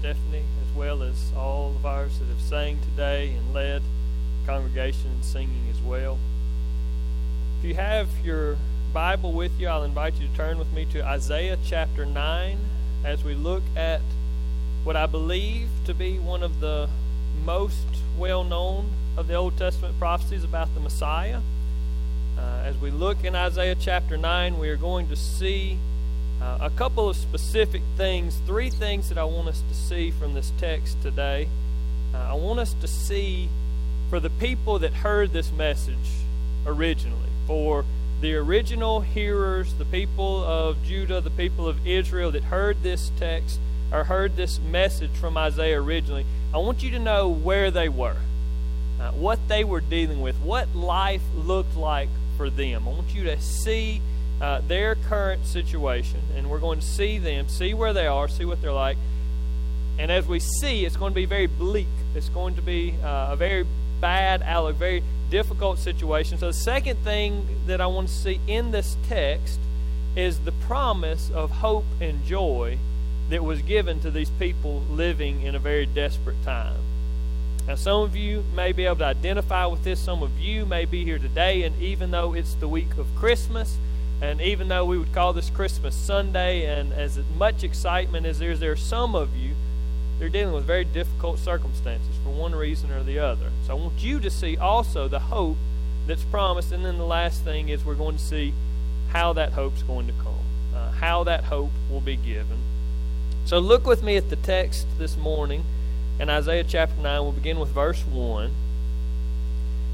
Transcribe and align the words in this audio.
Stephanie, 0.00 0.44
as 0.66 0.74
well 0.74 1.02
as 1.02 1.30
all 1.36 1.74
of 1.76 1.84
ours 1.84 2.18
that 2.18 2.24
have 2.24 2.40
sang 2.40 2.78
today 2.80 3.34
and 3.34 3.52
led 3.52 3.82
congregation 4.46 5.10
in 5.14 5.22
singing 5.22 5.68
as 5.70 5.78
well. 5.82 6.18
If 7.58 7.66
you 7.66 7.74
have 7.74 8.08
your 8.24 8.56
Bible 8.94 9.32
with 9.32 9.52
you, 9.60 9.68
I'll 9.68 9.84
invite 9.84 10.14
you 10.14 10.26
to 10.26 10.34
turn 10.34 10.58
with 10.58 10.72
me 10.72 10.86
to 10.86 11.04
Isaiah 11.04 11.58
chapter 11.66 12.06
9 12.06 12.58
as 13.04 13.22
we 13.22 13.34
look 13.34 13.62
at 13.76 14.00
what 14.82 14.96
I 14.96 15.04
believe 15.04 15.68
to 15.84 15.92
be 15.92 16.18
one 16.18 16.42
of 16.42 16.60
the 16.60 16.88
most 17.44 17.86
well 18.16 18.42
known 18.42 18.88
of 19.18 19.26
the 19.26 19.34
Old 19.34 19.58
Testament 19.58 19.98
prophecies 19.98 20.44
about 20.44 20.72
the 20.72 20.80
Messiah. 20.80 21.40
Uh, 22.38 22.62
as 22.64 22.78
we 22.78 22.90
look 22.90 23.22
in 23.22 23.36
Isaiah 23.36 23.76
chapter 23.78 24.16
9, 24.16 24.58
we 24.58 24.70
are 24.70 24.76
going 24.76 25.08
to 25.08 25.16
see 25.16 25.78
uh, 26.40 26.58
a 26.60 26.70
couple 26.70 27.08
of 27.08 27.16
specific 27.16 27.82
things, 27.96 28.40
three 28.46 28.70
things 28.70 29.08
that 29.08 29.18
I 29.18 29.24
want 29.24 29.48
us 29.48 29.62
to 29.68 29.74
see 29.74 30.10
from 30.10 30.34
this 30.34 30.52
text 30.58 31.00
today. 31.02 31.48
Uh, 32.14 32.18
I 32.18 32.34
want 32.34 32.58
us 32.60 32.74
to 32.80 32.88
see 32.88 33.48
for 34.08 34.20
the 34.20 34.30
people 34.30 34.78
that 34.78 34.92
heard 34.92 35.32
this 35.32 35.52
message 35.52 35.96
originally, 36.66 37.28
for 37.46 37.84
the 38.20 38.34
original 38.34 39.00
hearers, 39.00 39.74
the 39.74 39.84
people 39.84 40.44
of 40.44 40.82
Judah, 40.82 41.20
the 41.20 41.30
people 41.30 41.68
of 41.68 41.86
Israel 41.86 42.30
that 42.32 42.44
heard 42.44 42.82
this 42.82 43.10
text 43.18 43.60
or 43.92 44.04
heard 44.04 44.36
this 44.36 44.58
message 44.58 45.12
from 45.12 45.36
Isaiah 45.36 45.80
originally, 45.80 46.26
I 46.52 46.58
want 46.58 46.82
you 46.82 46.90
to 46.92 46.98
know 46.98 47.28
where 47.28 47.70
they 47.70 47.88
were, 47.88 48.16
uh, 49.00 49.12
what 49.12 49.38
they 49.48 49.64
were 49.64 49.80
dealing 49.80 50.20
with, 50.20 50.36
what 50.36 50.74
life 50.74 51.22
looked 51.34 51.76
like 51.76 52.08
for 52.36 52.50
them. 52.50 52.86
I 52.86 52.90
want 52.90 53.14
you 53.14 53.24
to 53.24 53.40
see 53.40 54.00
uh, 54.40 54.60
their 54.66 54.94
current 54.94 55.44
situation, 55.46 56.20
and 56.36 56.48
we're 56.50 56.58
going 56.58 56.80
to 56.80 56.86
see 56.86 57.18
them, 57.18 57.48
see 57.48 57.74
where 57.74 57.92
they 57.92 58.06
are, 58.06 58.28
see 58.28 58.44
what 58.44 58.62
they're 58.62 58.72
like. 58.72 58.96
And 59.98 60.10
as 60.10 60.26
we 60.26 60.40
see, 60.40 60.84
it's 60.86 60.96
going 60.96 61.12
to 61.12 61.14
be 61.14 61.26
very 61.26 61.46
bleak. 61.46 61.86
It's 62.14 62.30
going 62.30 62.54
to 62.56 62.62
be 62.62 62.94
uh, 63.04 63.32
a 63.32 63.36
very 63.36 63.66
bad 64.00 64.42
outlook, 64.42 64.76
very 64.76 65.02
difficult 65.28 65.78
situation. 65.78 66.38
So, 66.38 66.46
the 66.46 66.54
second 66.54 66.98
thing 67.04 67.46
that 67.66 67.80
I 67.80 67.86
want 67.86 68.08
to 68.08 68.14
see 68.14 68.40
in 68.46 68.70
this 68.70 68.96
text 69.08 69.60
is 70.16 70.40
the 70.40 70.52
promise 70.52 71.30
of 71.30 71.50
hope 71.50 71.84
and 72.00 72.24
joy 72.24 72.78
that 73.28 73.44
was 73.44 73.62
given 73.62 74.00
to 74.00 74.10
these 74.10 74.30
people 74.30 74.82
living 74.90 75.42
in 75.42 75.54
a 75.54 75.58
very 75.58 75.86
desperate 75.86 76.42
time. 76.44 76.80
Now, 77.68 77.76
some 77.76 78.02
of 78.02 78.16
you 78.16 78.42
may 78.56 78.72
be 78.72 78.86
able 78.86 78.96
to 78.96 79.04
identify 79.04 79.66
with 79.66 79.84
this. 79.84 80.00
Some 80.00 80.22
of 80.22 80.40
you 80.40 80.66
may 80.66 80.84
be 80.84 81.04
here 81.04 81.18
today, 81.18 81.62
and 81.62 81.80
even 81.80 82.10
though 82.10 82.34
it's 82.34 82.54
the 82.54 82.66
week 82.66 82.96
of 82.98 83.06
Christmas, 83.14 83.76
and 84.22 84.40
even 84.40 84.68
though 84.68 84.84
we 84.84 84.98
would 84.98 85.12
call 85.12 85.32
this 85.32 85.50
Christmas 85.50 85.94
Sunday, 85.94 86.66
and 86.66 86.92
as 86.92 87.18
much 87.36 87.64
excitement 87.64 88.26
as 88.26 88.38
there 88.38 88.50
is, 88.50 88.60
there 88.60 88.76
some 88.76 89.14
of 89.14 89.36
you 89.36 89.54
they're 90.20 90.28
dealing 90.28 90.54
with 90.54 90.64
very 90.64 90.84
difficult 90.84 91.38
circumstances 91.38 92.14
for 92.22 92.28
one 92.28 92.54
reason 92.54 92.90
or 92.90 93.02
the 93.02 93.18
other. 93.18 93.50
So 93.66 93.72
I 93.72 93.80
want 93.80 94.02
you 94.02 94.20
to 94.20 94.28
see 94.28 94.54
also 94.58 95.08
the 95.08 95.18
hope 95.18 95.56
that's 96.06 96.24
promised, 96.24 96.72
and 96.72 96.84
then 96.84 96.98
the 96.98 97.06
last 97.06 97.42
thing 97.42 97.70
is 97.70 97.86
we're 97.86 97.94
going 97.94 98.18
to 98.18 98.22
see 98.22 98.52
how 99.12 99.32
that 99.32 99.52
hope's 99.52 99.82
going 99.82 100.06
to 100.08 100.12
come, 100.12 100.44
uh, 100.76 100.90
how 100.92 101.24
that 101.24 101.44
hope 101.44 101.70
will 101.90 102.02
be 102.02 102.16
given. 102.16 102.58
So 103.46 103.58
look 103.58 103.86
with 103.86 104.02
me 104.02 104.16
at 104.18 104.28
the 104.28 104.36
text 104.36 104.86
this 104.98 105.16
morning 105.16 105.64
in 106.18 106.28
Isaiah 106.28 106.64
chapter 106.64 107.00
9. 107.00 107.22
We'll 107.22 107.32
begin 107.32 107.58
with 107.58 107.70
verse 107.70 108.04
1. 108.04 108.44
It 108.44 108.50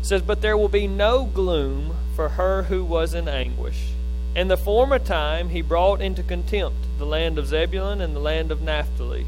says, 0.03 0.23
But 0.23 0.43
there 0.43 0.57
will 0.57 0.69
be 0.69 0.89
no 0.89 1.25
gloom 1.25 1.95
for 2.17 2.31
her 2.31 2.65
who 2.65 2.85
was 2.85 3.15
in 3.15 3.29
anguish. 3.29 3.91
In 4.35 4.49
the 4.49 4.57
former 4.57 4.99
time 4.99 5.51
he 5.51 5.63
brought 5.63 6.01
into 6.01 6.23
contempt 6.23 6.77
the 6.99 7.07
land 7.07 7.39
of 7.39 7.47
Zebulun 7.47 8.01
and 8.01 8.15
the 8.15 8.21
land 8.21 8.51
of 8.51 8.61
Naphtali. 8.61 9.27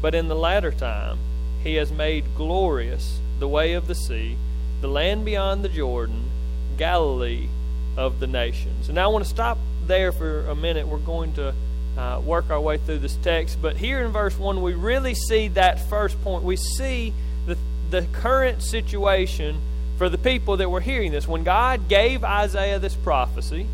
But 0.00 0.14
in 0.14 0.28
the 0.28 0.34
latter 0.34 0.72
time 0.72 1.18
he 1.62 1.74
has 1.76 1.90
made 1.90 2.34
glorious 2.36 3.20
the 3.38 3.48
way 3.48 3.72
of 3.72 3.86
the 3.86 3.94
sea, 3.94 4.36
the 4.80 4.88
land 4.88 5.24
beyond 5.24 5.64
the 5.64 5.68
Jordan, 5.68 6.30
Galilee 6.76 7.48
of 7.96 8.20
the 8.20 8.26
nations. 8.26 8.88
And 8.88 8.98
I 8.98 9.06
want 9.06 9.24
to 9.24 9.30
stop 9.30 9.58
there 9.86 10.12
for 10.12 10.46
a 10.46 10.54
minute. 10.54 10.88
We're 10.88 10.98
going 10.98 11.32
to 11.34 11.54
uh, 11.96 12.20
work 12.24 12.50
our 12.50 12.60
way 12.60 12.78
through 12.78 12.98
this 12.98 13.16
text. 13.16 13.60
But 13.62 13.76
here 13.76 14.04
in 14.04 14.10
verse 14.12 14.38
1, 14.38 14.62
we 14.62 14.74
really 14.74 15.14
see 15.14 15.48
that 15.48 15.88
first 15.88 16.22
point. 16.22 16.44
We 16.44 16.56
see 16.56 17.12
the, 17.46 17.56
the 17.90 18.02
current 18.12 18.62
situation 18.62 19.60
for 19.96 20.08
the 20.08 20.18
people 20.18 20.56
that 20.56 20.68
were 20.68 20.80
hearing 20.80 21.12
this. 21.12 21.28
When 21.28 21.44
God 21.44 21.88
gave 21.88 22.24
Isaiah 22.24 22.78
this 22.78 22.94
prophecy, 22.94 23.66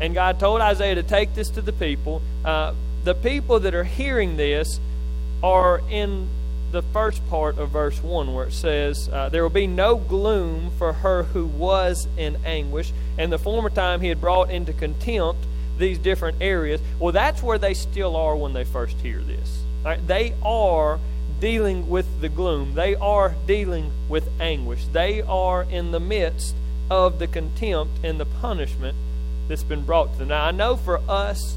and 0.00 0.14
God 0.14 0.38
told 0.38 0.60
Isaiah 0.60 0.96
to 0.96 1.02
take 1.02 1.34
this 1.34 1.50
to 1.50 1.62
the 1.62 1.72
people, 1.72 2.22
uh, 2.44 2.74
the 3.04 3.14
people 3.14 3.60
that 3.60 3.74
are 3.74 3.84
hearing 3.84 4.36
this 4.36 4.80
are 5.42 5.80
in 5.90 6.28
the 6.72 6.82
first 6.82 7.26
part 7.28 7.58
of 7.58 7.70
verse 7.70 8.02
1 8.02 8.34
where 8.34 8.46
it 8.46 8.52
says, 8.52 9.08
uh, 9.12 9.28
There 9.28 9.42
will 9.42 9.50
be 9.50 9.66
no 9.66 9.96
gloom 9.96 10.70
for 10.76 10.92
her 10.92 11.22
who 11.22 11.46
was 11.46 12.08
in 12.16 12.36
anguish. 12.44 12.92
And 13.16 13.32
the 13.32 13.38
former 13.38 13.70
time 13.70 14.00
he 14.00 14.08
had 14.08 14.20
brought 14.20 14.50
into 14.50 14.72
contempt 14.72 15.40
these 15.78 15.98
different 15.98 16.38
areas. 16.40 16.80
Well, 16.98 17.12
that's 17.12 17.42
where 17.42 17.58
they 17.58 17.74
still 17.74 18.16
are 18.16 18.36
when 18.36 18.52
they 18.52 18.64
first 18.64 18.96
hear 18.98 19.20
this. 19.20 19.62
Right? 19.84 20.04
They 20.06 20.34
are 20.42 20.98
dealing 21.40 21.88
with 21.88 22.20
the 22.20 22.28
gloom, 22.28 22.74
they 22.74 22.94
are 22.94 23.34
dealing 23.46 23.92
with 24.08 24.28
anguish. 24.40 24.86
They 24.92 25.22
are 25.22 25.62
in 25.62 25.90
the 25.90 26.00
midst 26.00 26.54
of 26.90 27.18
the 27.18 27.26
contempt 27.26 27.92
and 28.02 28.18
the 28.18 28.24
punishment 28.24 28.96
that's 29.48 29.62
been 29.62 29.84
brought 29.84 30.12
to 30.12 30.18
them. 30.18 30.28
Now, 30.28 30.44
I 30.44 30.50
know 30.50 30.76
for 30.76 31.00
us, 31.08 31.56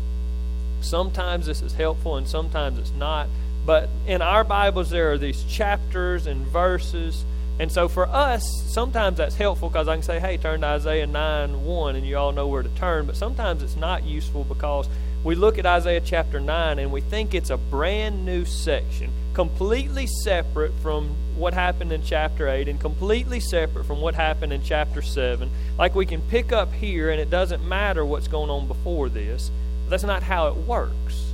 sometimes 0.82 1.46
this 1.46 1.62
is 1.62 1.74
helpful 1.74 2.18
and 2.18 2.28
sometimes 2.28 2.78
it's 2.78 2.92
not. 2.92 3.28
But 3.66 3.90
in 4.08 4.22
our 4.22 4.44
Bibles, 4.44 4.90
there 4.90 5.12
are 5.12 5.18
these 5.18 5.44
chapters 5.44 6.28
and 6.28 6.46
verses. 6.48 7.24
And 7.60 7.72
so 7.72 7.88
for 7.88 8.08
us, 8.08 8.44
sometimes 8.68 9.18
that's 9.18 9.36
helpful 9.36 9.70
because 9.70 9.88
I 9.88 9.96
can 9.96 10.04
say, 10.04 10.20
hey, 10.20 10.38
turn 10.38 10.62
to 10.62 10.68
Isaiah 10.68 11.06
9 11.06 11.66
1, 11.66 11.96
and 11.96 12.06
you 12.06 12.18
all 12.18 12.32
know 12.32 12.48
where 12.48 12.64
to 12.64 12.70
turn. 12.70 13.06
But 13.06 13.18
sometimes 13.18 13.62
it's 13.62 13.76
not 13.76 14.06
useful 14.06 14.44
because 14.44 14.88
we 15.24 15.36
look 15.36 15.58
at 15.58 15.66
Isaiah 15.66 16.02
chapter 16.02 16.40
9 16.40 16.80
and 16.80 16.92
we 16.92 17.02
think 17.02 17.34
it's 17.34 17.50
a 17.50 17.58
brand 17.58 18.26
new 18.26 18.46
section, 18.46 19.12
completely 19.34 20.08
separate 20.08 20.72
from 20.82 21.10
what 21.36 21.54
happened 21.54 21.92
in 21.92 22.02
chapter 22.04 22.48
8 22.48 22.68
and 22.70 22.80
completely 22.80 23.40
separate 23.40 23.86
from 23.86 24.00
what 24.00 24.16
happened 24.16 24.54
in 24.54 24.64
chapter 24.64 25.02
7. 25.02 25.50
Like 25.78 25.94
we 25.94 26.06
can 26.06 26.22
pick 26.22 26.52
up 26.52 26.72
here 26.72 27.10
and 27.10 27.20
it 27.20 27.30
doesn't 27.30 27.68
matter 27.68 28.06
what's 28.06 28.28
going 28.30 28.50
on 28.50 28.68
before 28.68 29.10
this. 29.10 29.52
That's 29.90 30.04
not 30.04 30.24
how 30.24 30.48
it 30.48 30.56
works. 30.56 31.34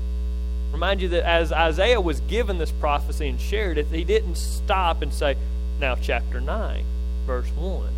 Remind 0.71 1.01
you 1.01 1.09
that 1.09 1.23
as 1.23 1.51
Isaiah 1.51 2.01
was 2.01 2.19
given 2.21 2.57
this 2.57 2.71
prophecy 2.71 3.27
and 3.27 3.39
shared 3.39 3.77
it, 3.77 3.87
he 3.87 4.03
didn't 4.03 4.35
stop 4.35 5.01
and 5.01 5.13
say, 5.13 5.37
now 5.79 5.95
chapter 5.95 6.41
9, 6.41 6.83
verse 7.25 7.49
1. 7.51 7.89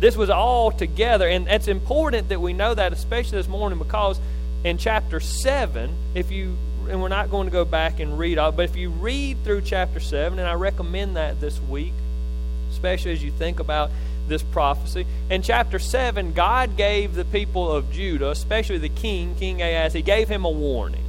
This 0.00 0.16
was 0.16 0.30
all 0.30 0.70
together, 0.70 1.28
and 1.28 1.48
it's 1.48 1.68
important 1.68 2.28
that 2.28 2.40
we 2.40 2.52
know 2.52 2.74
that, 2.74 2.92
especially 2.92 3.38
this 3.38 3.48
morning, 3.48 3.78
because 3.78 4.20
in 4.64 4.78
chapter 4.78 5.20
7, 5.20 5.94
if 6.14 6.30
you, 6.30 6.56
and 6.88 7.00
we're 7.00 7.08
not 7.08 7.30
going 7.30 7.46
to 7.46 7.52
go 7.52 7.64
back 7.64 8.00
and 8.00 8.18
read 8.18 8.38
all, 8.38 8.52
but 8.52 8.64
if 8.64 8.76
you 8.76 8.90
read 8.90 9.36
through 9.44 9.62
chapter 9.62 10.00
7, 10.00 10.38
and 10.38 10.48
I 10.48 10.54
recommend 10.54 11.16
that 11.16 11.40
this 11.40 11.60
week, 11.60 11.92
especially 12.70 13.12
as 13.12 13.22
you 13.22 13.30
think 13.30 13.60
about 13.60 13.90
this 14.28 14.42
prophecy. 14.42 15.06
In 15.30 15.42
chapter 15.42 15.78
7, 15.78 16.32
God 16.34 16.76
gave 16.76 17.14
the 17.14 17.24
people 17.24 17.70
of 17.70 17.90
Judah, 17.90 18.30
especially 18.30 18.78
the 18.78 18.88
king, 18.88 19.34
King 19.36 19.62
Ahaz, 19.62 19.94
he 19.94 20.02
gave 20.02 20.28
him 20.28 20.44
a 20.44 20.50
warning. 20.50 21.04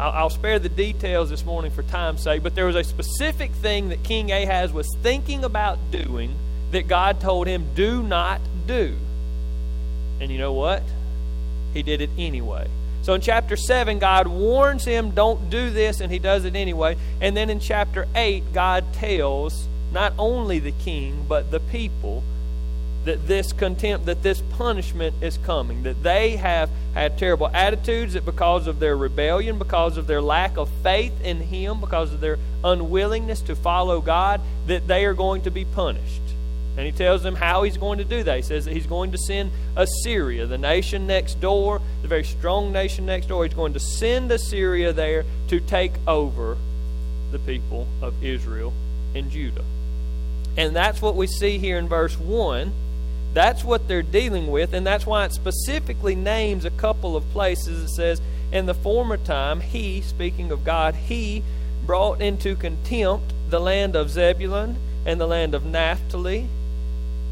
I'll, 0.00 0.10
I'll 0.10 0.30
spare 0.30 0.58
the 0.58 0.68
details 0.68 1.30
this 1.30 1.44
morning 1.44 1.70
for 1.70 1.82
time's 1.82 2.22
sake, 2.22 2.42
but 2.42 2.54
there 2.54 2.66
was 2.66 2.76
a 2.76 2.84
specific 2.84 3.52
thing 3.52 3.90
that 3.90 4.02
King 4.02 4.32
Ahaz 4.32 4.72
was 4.72 4.88
thinking 5.02 5.44
about 5.44 5.78
doing 5.90 6.34
that 6.72 6.88
God 6.88 7.20
told 7.20 7.46
him, 7.46 7.66
do 7.74 8.02
not 8.02 8.40
do. 8.66 8.96
And 10.20 10.30
you 10.30 10.38
know 10.38 10.52
what? 10.52 10.82
He 11.72 11.82
did 11.82 12.00
it 12.00 12.10
anyway. 12.18 12.68
So 13.02 13.14
in 13.14 13.20
chapter 13.20 13.56
7, 13.56 13.98
God 13.98 14.28
warns 14.28 14.84
him, 14.84 15.10
don't 15.10 15.50
do 15.50 15.70
this, 15.70 16.00
and 16.00 16.12
he 16.12 16.20
does 16.20 16.44
it 16.44 16.54
anyway. 16.54 16.96
And 17.20 17.36
then 17.36 17.50
in 17.50 17.58
chapter 17.58 18.06
8, 18.14 18.52
God 18.52 18.84
tells 18.92 19.66
not 19.92 20.12
only 20.18 20.60
the 20.60 20.72
king, 20.72 21.26
but 21.28 21.50
the 21.50 21.58
people 21.58 22.22
that 23.04 23.26
this 23.26 23.52
contempt, 23.52 24.06
that 24.06 24.22
this 24.22 24.40
punishment 24.52 25.14
is 25.20 25.36
coming, 25.38 25.82
that 25.82 26.02
they 26.04 26.36
have 26.36 26.70
had 26.94 27.18
terrible 27.18 27.48
attitudes, 27.48 28.12
that 28.12 28.24
because 28.24 28.68
of 28.68 28.78
their 28.78 28.96
rebellion, 28.96 29.58
because 29.58 29.96
of 29.96 30.06
their 30.06 30.22
lack 30.22 30.56
of 30.56 30.68
faith 30.84 31.12
in 31.22 31.40
Him, 31.40 31.80
because 31.80 32.12
of 32.12 32.20
their 32.20 32.38
unwillingness 32.62 33.40
to 33.42 33.56
follow 33.56 34.00
God, 34.00 34.40
that 34.68 34.86
they 34.86 35.04
are 35.04 35.14
going 35.14 35.42
to 35.42 35.50
be 35.50 35.64
punished. 35.64 36.21
And 36.76 36.86
he 36.86 36.92
tells 36.92 37.22
them 37.22 37.34
how 37.34 37.64
he's 37.64 37.76
going 37.76 37.98
to 37.98 38.04
do 38.04 38.22
that. 38.22 38.36
He 38.36 38.42
says 38.42 38.64
that 38.64 38.72
he's 38.72 38.86
going 38.86 39.12
to 39.12 39.18
send 39.18 39.50
Assyria, 39.76 40.46
the 40.46 40.58
nation 40.58 41.06
next 41.06 41.40
door, 41.40 41.80
the 42.00 42.08
very 42.08 42.24
strong 42.24 42.72
nation 42.72 43.04
next 43.04 43.26
door. 43.26 43.44
He's 43.44 43.54
going 43.54 43.74
to 43.74 43.80
send 43.80 44.32
Assyria 44.32 44.92
there 44.92 45.24
to 45.48 45.60
take 45.60 45.92
over 46.06 46.56
the 47.30 47.38
people 47.38 47.86
of 48.00 48.22
Israel 48.24 48.72
and 49.14 49.30
Judah. 49.30 49.64
And 50.56 50.74
that's 50.74 51.02
what 51.02 51.14
we 51.14 51.26
see 51.26 51.58
here 51.58 51.78
in 51.78 51.88
verse 51.88 52.18
1 52.18 52.72
that's 53.34 53.64
what 53.64 53.88
they're 53.88 54.02
dealing 54.02 54.50
with, 54.50 54.74
and 54.74 54.86
that's 54.86 55.06
why 55.06 55.24
it 55.24 55.32
specifically 55.32 56.14
names 56.14 56.64
a 56.64 56.70
couple 56.70 57.16
of 57.16 57.28
places. 57.30 57.84
It 57.84 57.94
says, 57.94 58.20
In 58.50 58.66
the 58.66 58.74
former 58.74 59.16
time, 59.16 59.60
he, 59.60 60.02
speaking 60.02 60.50
of 60.50 60.64
God, 60.64 60.94
he 60.94 61.42
brought 61.86 62.20
into 62.20 62.54
contempt 62.54 63.32
the 63.48 63.58
land 63.58 63.96
of 63.96 64.10
Zebulun 64.10 64.76
and 65.06 65.18
the 65.18 65.26
land 65.26 65.54
of 65.54 65.64
Naphtali. 65.64 66.48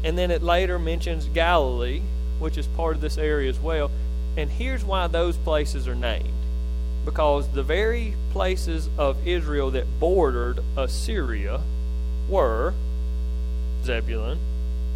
And 0.03 0.17
then 0.17 0.31
it 0.31 0.41
later 0.41 0.79
mentions 0.79 1.25
Galilee, 1.25 2.01
which 2.39 2.57
is 2.57 2.67
part 2.67 2.95
of 2.95 3.01
this 3.01 3.17
area 3.17 3.49
as 3.49 3.59
well. 3.59 3.91
And 4.37 4.49
here's 4.49 4.83
why 4.83 5.07
those 5.07 5.37
places 5.37 5.87
are 5.87 5.95
named 5.95 6.33
because 7.05 7.47
the 7.49 7.63
very 7.63 8.13
places 8.31 8.89
of 8.97 9.27
Israel 9.27 9.71
that 9.71 9.99
bordered 9.99 10.59
Assyria 10.77 11.61
were 12.29 12.73
Zebulun 13.83 14.39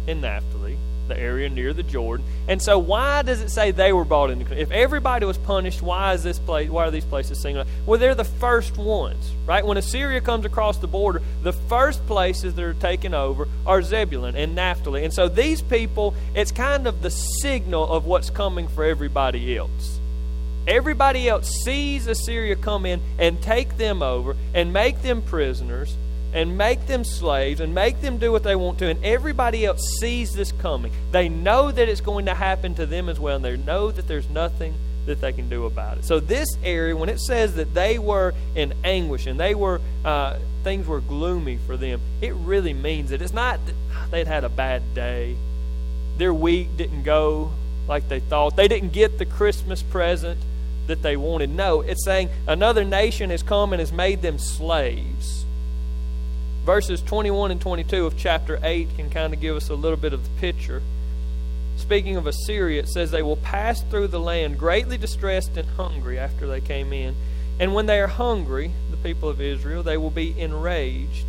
and 0.06 0.20
Naphtali, 0.20 0.78
the 1.08 1.18
area 1.18 1.48
near 1.48 1.72
the 1.72 1.82
Jordan. 1.82 2.26
And 2.48 2.60
so, 2.60 2.78
why 2.78 3.22
does 3.22 3.40
it 3.40 3.50
say 3.50 3.70
they 3.70 3.92
were 3.92 4.04
brought 4.04 4.30
into? 4.30 4.58
If 4.58 4.70
everybody 4.70 5.26
was 5.26 5.38
punished, 5.38 5.82
why 5.82 6.14
is 6.14 6.22
this 6.22 6.38
place? 6.38 6.70
Why 6.70 6.84
are 6.84 6.90
these 6.90 7.04
places 7.04 7.40
singled? 7.40 7.66
out? 7.66 7.72
Well, 7.86 7.98
they're 7.98 8.14
the 8.14 8.24
first 8.24 8.76
ones, 8.76 9.30
right? 9.46 9.64
When 9.64 9.76
Assyria 9.76 10.20
comes 10.20 10.44
across 10.44 10.78
the 10.78 10.86
border, 10.86 11.22
the 11.42 11.52
first 11.52 12.06
places 12.06 12.54
that 12.54 12.62
are 12.62 12.74
taken 12.74 13.14
over 13.14 13.48
are 13.66 13.82
Zebulun 13.82 14.36
and 14.36 14.54
Naphtali. 14.54 15.04
And 15.04 15.12
so, 15.12 15.28
these 15.28 15.62
people, 15.62 16.14
it's 16.34 16.52
kind 16.52 16.86
of 16.86 17.02
the 17.02 17.10
signal 17.10 17.90
of 17.90 18.06
what's 18.06 18.30
coming 18.30 18.68
for 18.68 18.84
everybody 18.84 19.56
else. 19.56 20.00
Everybody 20.66 21.28
else 21.28 21.48
sees 21.64 22.08
Assyria 22.08 22.56
come 22.56 22.86
in 22.86 23.00
and 23.18 23.40
take 23.40 23.76
them 23.76 24.02
over 24.02 24.34
and 24.52 24.72
make 24.72 25.00
them 25.02 25.22
prisoners 25.22 25.96
and 26.36 26.58
make 26.58 26.86
them 26.86 27.02
slaves 27.02 27.60
and 27.60 27.74
make 27.74 28.02
them 28.02 28.18
do 28.18 28.30
what 28.30 28.42
they 28.42 28.54
want 28.54 28.78
to. 28.78 28.88
And 28.88 29.02
everybody 29.02 29.64
else 29.64 29.80
sees 29.98 30.34
this 30.34 30.52
coming. 30.52 30.92
They 31.10 31.30
know 31.30 31.72
that 31.72 31.88
it's 31.88 32.02
going 32.02 32.26
to 32.26 32.34
happen 32.34 32.74
to 32.74 32.84
them 32.84 33.08
as 33.08 33.18
well, 33.18 33.36
and 33.36 33.44
they 33.44 33.56
know 33.56 33.90
that 33.90 34.06
there's 34.06 34.28
nothing 34.28 34.74
that 35.06 35.22
they 35.22 35.32
can 35.32 35.48
do 35.48 35.64
about 35.64 35.96
it. 35.96 36.04
So, 36.04 36.20
this 36.20 36.46
area, 36.62 36.94
when 36.94 37.08
it 37.08 37.20
says 37.20 37.54
that 37.54 37.72
they 37.72 37.98
were 37.98 38.34
in 38.54 38.74
anguish 38.84 39.26
and 39.26 39.40
they 39.40 39.54
were, 39.54 39.80
uh, 40.04 40.38
things 40.62 40.86
were 40.86 41.00
gloomy 41.00 41.56
for 41.56 41.78
them, 41.78 42.02
it 42.20 42.34
really 42.34 42.74
means 42.74 43.10
that 43.10 43.22
it's 43.22 43.32
not 43.32 43.58
that 43.64 43.74
they'd 44.10 44.26
had 44.26 44.44
a 44.44 44.50
bad 44.50 44.82
day. 44.94 45.36
Their 46.18 46.34
week 46.34 46.76
didn't 46.76 47.04
go 47.04 47.52
like 47.88 48.10
they 48.10 48.20
thought. 48.20 48.56
They 48.56 48.68
didn't 48.68 48.92
get 48.92 49.18
the 49.18 49.24
Christmas 49.24 49.82
present 49.82 50.38
that 50.86 51.00
they 51.00 51.16
wanted. 51.16 51.48
No, 51.48 51.80
it's 51.80 52.04
saying 52.04 52.28
another 52.46 52.84
nation 52.84 53.30
has 53.30 53.42
come 53.42 53.72
and 53.72 53.80
has 53.80 53.90
made 53.90 54.20
them 54.20 54.38
slaves 54.38 55.45
verses 56.66 57.00
21 57.00 57.52
and 57.52 57.60
22 57.60 58.06
of 58.06 58.18
chapter 58.18 58.58
8 58.60 58.88
can 58.96 59.08
kind 59.08 59.32
of 59.32 59.40
give 59.40 59.54
us 59.54 59.68
a 59.68 59.74
little 59.76 59.96
bit 59.96 60.12
of 60.12 60.24
the 60.24 60.40
picture. 60.40 60.82
Speaking 61.76 62.16
of 62.16 62.26
Assyria, 62.26 62.80
it 62.80 62.88
says 62.88 63.12
they 63.12 63.22
will 63.22 63.36
pass 63.36 63.82
through 63.82 64.08
the 64.08 64.18
land 64.18 64.58
greatly 64.58 64.98
distressed 64.98 65.56
and 65.56 65.68
hungry 65.76 66.18
after 66.18 66.48
they 66.48 66.60
came 66.60 66.92
in. 66.92 67.14
And 67.60 67.72
when 67.72 67.86
they 67.86 68.00
are 68.00 68.08
hungry, 68.08 68.72
the 68.90 68.96
people 68.96 69.28
of 69.28 69.40
Israel, 69.40 69.84
they 69.84 69.96
will 69.96 70.10
be 70.10 70.38
enraged 70.40 71.26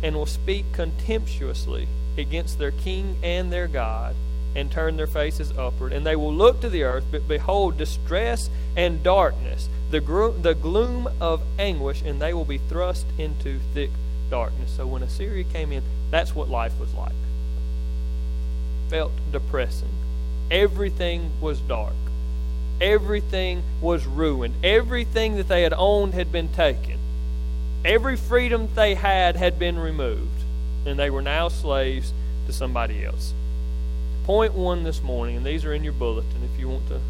and 0.00 0.14
will 0.14 0.26
speak 0.26 0.64
contemptuously 0.72 1.88
against 2.16 2.60
their 2.60 2.70
king 2.70 3.16
and 3.20 3.52
their 3.52 3.66
God 3.66 4.14
and 4.54 4.70
turn 4.70 4.96
their 4.96 5.08
faces 5.08 5.50
upward. 5.58 5.92
And 5.92 6.06
they 6.06 6.14
will 6.14 6.32
look 6.32 6.60
to 6.60 6.68
the 6.68 6.84
earth, 6.84 7.06
but 7.10 7.26
behold, 7.26 7.78
distress 7.78 8.48
and 8.76 9.02
darkness, 9.02 9.68
the, 9.90 10.00
gro- 10.00 10.30
the 10.30 10.54
gloom 10.54 11.08
of 11.20 11.42
anguish, 11.58 12.00
and 12.02 12.22
they 12.22 12.32
will 12.32 12.44
be 12.44 12.58
thrust 12.58 13.06
into 13.18 13.58
thick 13.74 13.90
darkness. 14.30 14.70
So 14.76 14.86
when 14.86 15.02
Assyria 15.02 15.44
came 15.44 15.72
in, 15.72 15.82
that's 16.10 16.34
what 16.34 16.48
life 16.48 16.78
was 16.78 16.92
like. 16.94 17.12
Felt 18.88 19.12
depressing. 19.32 19.90
Everything 20.50 21.30
was 21.40 21.60
dark. 21.60 21.94
Everything 22.80 23.62
was 23.80 24.06
ruined. 24.06 24.54
Everything 24.64 25.36
that 25.36 25.48
they 25.48 25.62
had 25.62 25.74
owned 25.74 26.14
had 26.14 26.30
been 26.30 26.48
taken. 26.48 26.98
Every 27.84 28.16
freedom 28.16 28.68
they 28.74 28.94
had 28.94 29.36
had 29.36 29.58
been 29.58 29.78
removed. 29.78 30.42
And 30.86 30.98
they 30.98 31.10
were 31.10 31.22
now 31.22 31.48
slaves 31.48 32.12
to 32.46 32.52
somebody 32.52 33.04
else. 33.04 33.34
Point 34.24 34.54
one 34.54 34.84
this 34.84 35.02
morning, 35.02 35.36
and 35.36 35.46
these 35.46 35.64
are 35.64 35.72
in 35.72 35.84
your 35.84 35.92
bulletin 35.92 36.42
if 36.52 36.60
you 36.60 36.68
want 36.68 36.88
to 36.88 37.00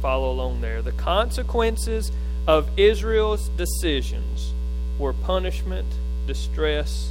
follow 0.00 0.30
along 0.30 0.60
there. 0.60 0.82
The 0.82 0.92
consequences 0.92 2.10
of 2.46 2.68
Israel's 2.78 3.48
decisions 3.50 4.52
were 4.98 5.12
punishment 5.12 5.86
distress, 6.26 7.10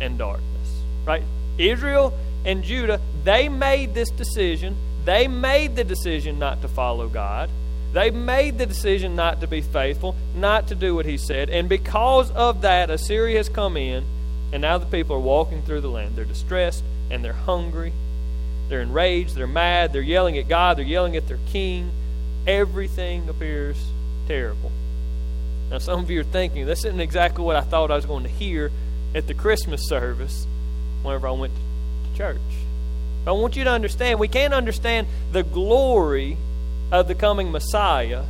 and 0.00 0.18
darkness. 0.18 0.82
Right? 1.04 1.22
Israel 1.58 2.12
and 2.44 2.62
Judah, 2.62 3.00
they 3.24 3.48
made 3.48 3.94
this 3.94 4.10
decision. 4.10 4.76
They 5.04 5.28
made 5.28 5.76
the 5.76 5.84
decision 5.84 6.38
not 6.38 6.62
to 6.62 6.68
follow 6.68 7.08
God. 7.08 7.50
They 7.92 8.10
made 8.10 8.58
the 8.58 8.66
decision 8.66 9.16
not 9.16 9.40
to 9.40 9.46
be 9.46 9.62
faithful, 9.62 10.14
not 10.36 10.68
to 10.68 10.74
do 10.74 10.94
what 10.94 11.06
he 11.06 11.16
said. 11.16 11.48
And 11.48 11.68
because 11.68 12.30
of 12.32 12.60
that, 12.60 12.90
Assyria 12.90 13.38
has 13.38 13.48
come 13.48 13.76
in, 13.76 14.04
and 14.52 14.62
now 14.62 14.78
the 14.78 14.86
people 14.86 15.16
are 15.16 15.20
walking 15.20 15.62
through 15.62 15.80
the 15.80 15.88
land. 15.88 16.16
They're 16.16 16.24
distressed 16.24 16.84
and 17.10 17.24
they're 17.24 17.32
hungry. 17.32 17.92
They're 18.68 18.82
enraged. 18.82 19.34
They're 19.34 19.46
mad. 19.46 19.92
They're 19.92 20.02
yelling 20.02 20.36
at 20.36 20.48
God. 20.48 20.76
They're 20.76 20.84
yelling 20.84 21.16
at 21.16 21.26
their 21.28 21.38
king. 21.50 21.90
Everything 22.46 23.28
appears 23.28 23.78
terrible. 24.26 24.70
Now, 25.70 25.78
some 25.78 26.00
of 26.00 26.10
you 26.10 26.20
are 26.20 26.24
thinking, 26.24 26.66
this 26.66 26.84
isn't 26.84 27.00
exactly 27.00 27.44
what 27.44 27.56
I 27.56 27.60
thought 27.60 27.90
I 27.90 27.96
was 27.96 28.06
going 28.06 28.22
to 28.22 28.30
hear 28.30 28.70
at 29.14 29.26
the 29.26 29.34
Christmas 29.34 29.86
service 29.86 30.46
whenever 31.02 31.28
I 31.28 31.32
went 31.32 31.52
to 31.54 32.16
church. 32.16 32.40
But 33.24 33.32
I 33.32 33.34
want 33.34 33.56
you 33.56 33.64
to 33.64 33.70
understand, 33.70 34.18
we 34.18 34.28
can't 34.28 34.54
understand 34.54 35.06
the 35.32 35.42
glory 35.42 36.38
of 36.90 37.08
the 37.08 37.14
coming 37.14 37.52
Messiah 37.52 38.24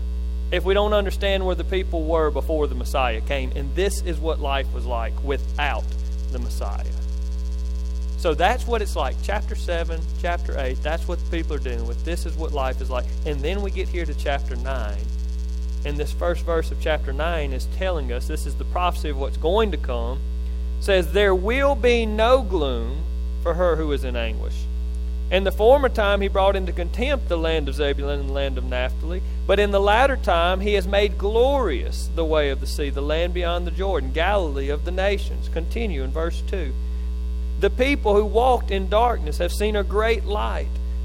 if 0.50 0.64
we 0.64 0.74
don't 0.74 0.94
understand 0.94 1.46
where 1.46 1.54
the 1.54 1.64
people 1.64 2.04
were 2.04 2.30
before 2.30 2.66
the 2.66 2.74
Messiah 2.74 3.20
came. 3.20 3.52
And 3.54 3.74
this 3.74 4.02
is 4.02 4.18
what 4.18 4.40
life 4.40 4.72
was 4.72 4.84
like 4.84 5.12
without 5.22 5.84
the 6.32 6.38
Messiah. 6.38 6.84
So 8.16 8.34
that's 8.34 8.66
what 8.66 8.82
it's 8.82 8.96
like. 8.96 9.14
Chapter 9.22 9.54
7, 9.54 10.00
chapter 10.20 10.58
8, 10.58 10.82
that's 10.82 11.06
what 11.06 11.20
the 11.20 11.30
people 11.30 11.54
are 11.54 11.60
dealing 11.60 11.86
with. 11.86 12.04
This 12.04 12.26
is 12.26 12.34
what 12.34 12.52
life 12.52 12.80
is 12.80 12.90
like. 12.90 13.04
And 13.26 13.40
then 13.40 13.62
we 13.62 13.70
get 13.70 13.88
here 13.88 14.04
to 14.04 14.14
chapter 14.14 14.56
9 14.56 14.96
in 15.88 15.96
this 15.96 16.12
first 16.12 16.44
verse 16.44 16.70
of 16.70 16.78
chapter 16.82 17.14
9 17.14 17.54
is 17.54 17.66
telling 17.78 18.12
us 18.12 18.28
this 18.28 18.44
is 18.44 18.54
the 18.56 18.64
prophecy 18.66 19.08
of 19.08 19.16
what's 19.16 19.38
going 19.38 19.70
to 19.70 19.78
come 19.78 20.20
says 20.80 21.12
there 21.12 21.34
will 21.34 21.74
be 21.74 22.04
no 22.04 22.42
gloom 22.42 23.04
for 23.42 23.54
her 23.54 23.76
who 23.76 23.90
is 23.92 24.04
in 24.04 24.14
anguish. 24.14 24.66
In 25.30 25.44
the 25.44 25.50
former 25.50 25.88
time 25.88 26.20
he 26.20 26.28
brought 26.28 26.56
into 26.56 26.72
contempt 26.72 27.30
the 27.30 27.38
land 27.38 27.70
of 27.70 27.74
zebulun 27.74 28.20
and 28.20 28.28
the 28.28 28.34
land 28.34 28.58
of 28.58 28.64
naphtali 28.64 29.22
but 29.46 29.58
in 29.58 29.70
the 29.70 29.80
latter 29.80 30.16
time 30.16 30.60
he 30.60 30.74
has 30.74 30.86
made 30.86 31.16
glorious 31.16 32.10
the 32.14 32.24
way 32.24 32.50
of 32.50 32.60
the 32.60 32.66
sea 32.66 32.90
the 32.90 33.00
land 33.00 33.32
beyond 33.32 33.66
the 33.66 33.70
jordan 33.70 34.12
galilee 34.12 34.68
of 34.68 34.84
the 34.84 34.90
nations. 34.90 35.48
Continue 35.48 36.02
in 36.02 36.10
verse 36.10 36.42
2 36.48 36.74
the 37.60 37.70
people 37.70 38.14
who 38.14 38.26
walked 38.26 38.70
in 38.70 38.90
darkness 38.90 39.38
have 39.38 39.52
seen 39.52 39.74
a 39.74 39.82
great 39.82 40.26
light 40.26 40.68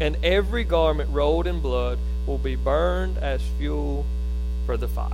and 0.00 0.16
every 0.24 0.64
garment 0.64 1.10
rolled 1.10 1.46
in 1.46 1.60
blood, 1.60 1.98
will 2.26 2.38
be 2.38 2.56
burned 2.56 3.18
as 3.18 3.42
fuel 3.58 4.04
for 4.66 4.76
the 4.76 4.88
fire. 4.88 5.12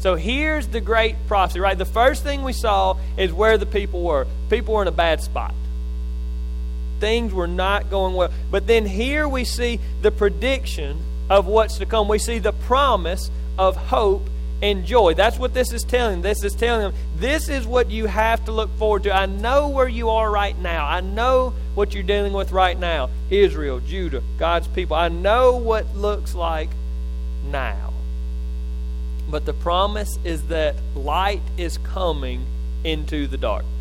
So 0.00 0.14
here's 0.14 0.68
the 0.68 0.80
great 0.80 1.16
prophecy, 1.26 1.58
right? 1.58 1.76
The 1.76 1.84
first 1.84 2.22
thing 2.22 2.42
we 2.42 2.52
saw 2.52 2.96
is 3.16 3.32
where 3.32 3.58
the 3.58 3.66
people 3.66 4.02
were. 4.02 4.26
People 4.48 4.74
were 4.74 4.82
in 4.82 4.88
a 4.88 4.92
bad 4.92 5.20
spot. 5.20 5.54
Things 7.00 7.32
were 7.32 7.48
not 7.48 7.90
going 7.90 8.14
well. 8.14 8.30
But 8.50 8.66
then 8.66 8.86
here 8.86 9.28
we 9.28 9.44
see 9.44 9.80
the 10.02 10.10
prediction 10.10 10.98
of 11.28 11.46
what's 11.46 11.78
to 11.78 11.86
come. 11.86 12.08
We 12.08 12.18
see 12.18 12.38
the 12.38 12.52
promise 12.52 13.30
of 13.58 13.76
hope 13.76 14.28
and 14.62 14.84
joy. 14.84 15.14
That's 15.14 15.38
what 15.38 15.54
this 15.54 15.72
is 15.72 15.84
telling. 15.84 16.22
This 16.22 16.42
is 16.42 16.54
telling 16.54 16.82
them 16.82 16.94
this 17.16 17.48
is 17.48 17.66
what 17.66 17.90
you 17.90 18.06
have 18.06 18.44
to 18.46 18.52
look 18.52 18.70
forward 18.78 19.04
to. 19.04 19.14
I 19.14 19.26
know 19.26 19.68
where 19.68 19.88
you 19.88 20.10
are 20.10 20.30
right 20.30 20.58
now. 20.58 20.86
I 20.86 21.00
know 21.00 21.54
what 21.74 21.94
you're 21.94 22.02
dealing 22.02 22.32
with 22.32 22.50
right 22.52 22.78
now. 22.78 23.10
Israel, 23.30 23.80
Judah, 23.80 24.22
God's 24.38 24.68
people. 24.68 24.96
I 24.96 25.08
know 25.08 25.56
what 25.56 25.94
looks 25.94 26.34
like 26.34 26.70
now. 27.50 27.92
But 29.30 29.44
the 29.44 29.52
promise 29.52 30.18
is 30.24 30.48
that 30.48 30.74
light 30.94 31.42
is 31.56 31.78
coming 31.78 32.46
into 32.82 33.26
the 33.26 33.36
darkness. 33.36 33.74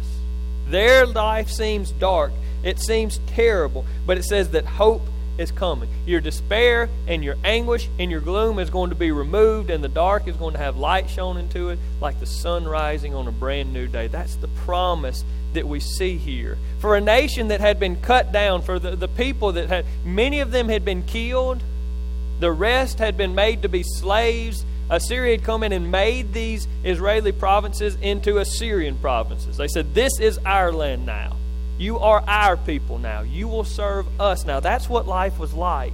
Their 0.67 1.05
life 1.05 1.50
seems 1.50 1.91
dark, 1.91 2.34
it 2.63 2.79
seems 2.79 3.19
terrible, 3.27 3.86
but 4.05 4.17
it 4.17 4.25
says 4.25 4.50
that 4.51 4.65
hope 4.65 5.03
is 5.38 5.51
coming. 5.51 5.89
Your 6.06 6.22
despair 6.22 6.89
and 7.08 7.24
your 7.24 7.36
anguish 7.44 7.89
and 8.00 8.10
your 8.12 8.22
gloom 8.22 8.60
is 8.60 8.70
going 8.70 8.89
to 8.89 8.96
be 8.96 9.12
removed, 9.12 9.70
and 9.70 9.84
the 9.84 9.89
dark 9.89 10.27
is 10.27 10.36
going 10.36 10.53
to 10.53 10.60
have 10.60 10.77
light 10.77 11.10
shone 11.10 11.38
into 11.38 11.70
it 11.70 11.79
like 12.01 12.20
the 12.20 12.25
sun 12.25 12.65
rising 12.65 13.13
on 13.13 13.27
a 13.27 13.32
brand 13.32 13.74
new 13.74 13.88
day. 13.88 14.08
That's 14.08 14.36
the 14.36 14.48
promise 14.50 15.24
that 15.53 15.67
we 15.67 15.79
see 15.79 16.17
here. 16.17 16.58
For 16.79 16.96
a 16.96 17.01
nation 17.01 17.48
that 17.50 17.62
had 17.62 17.79
been 17.79 17.96
cut 17.98 18.32
down, 18.32 18.62
for 18.62 18.79
the, 18.79 18.96
the 18.96 19.08
people 19.08 19.53
that 19.53 19.70
had, 19.70 19.86
many 20.06 20.39
of 20.39 20.51
them 20.51 20.70
had 20.70 20.86
been 20.86 21.03
killed, 21.03 21.63
the 22.39 22.51
rest 22.51 23.00
had 23.00 23.17
been 23.17 23.34
made 23.34 23.63
to 23.63 23.70
be 23.70 23.84
slaves. 23.84 24.65
Assyria 24.89 25.38
had 25.38 25.44
come 25.44 25.63
in 25.63 25.72
and 25.72 25.91
made 25.91 26.34
these 26.34 26.67
Israeli 26.84 27.32
provinces 27.32 27.96
into 28.01 28.38
Assyrian 28.38 28.98
provinces. 29.00 29.58
They 29.58 29.67
said, 29.67 29.94
This 29.94 30.20
is 30.20 30.38
our 30.39 30.72
land 30.72 31.06
now. 31.06 31.36
You 31.77 32.00
are 32.00 32.24
our 32.27 32.57
people 32.57 32.98
now. 32.98 33.22
You 33.22 33.48
will 33.48 33.63
serve 33.63 34.07
us 34.19 34.46
now. 34.46 34.60
That's 34.60 34.89
what 34.89 35.07
life 35.07 35.38
was 35.38 35.53
like. 35.53 35.93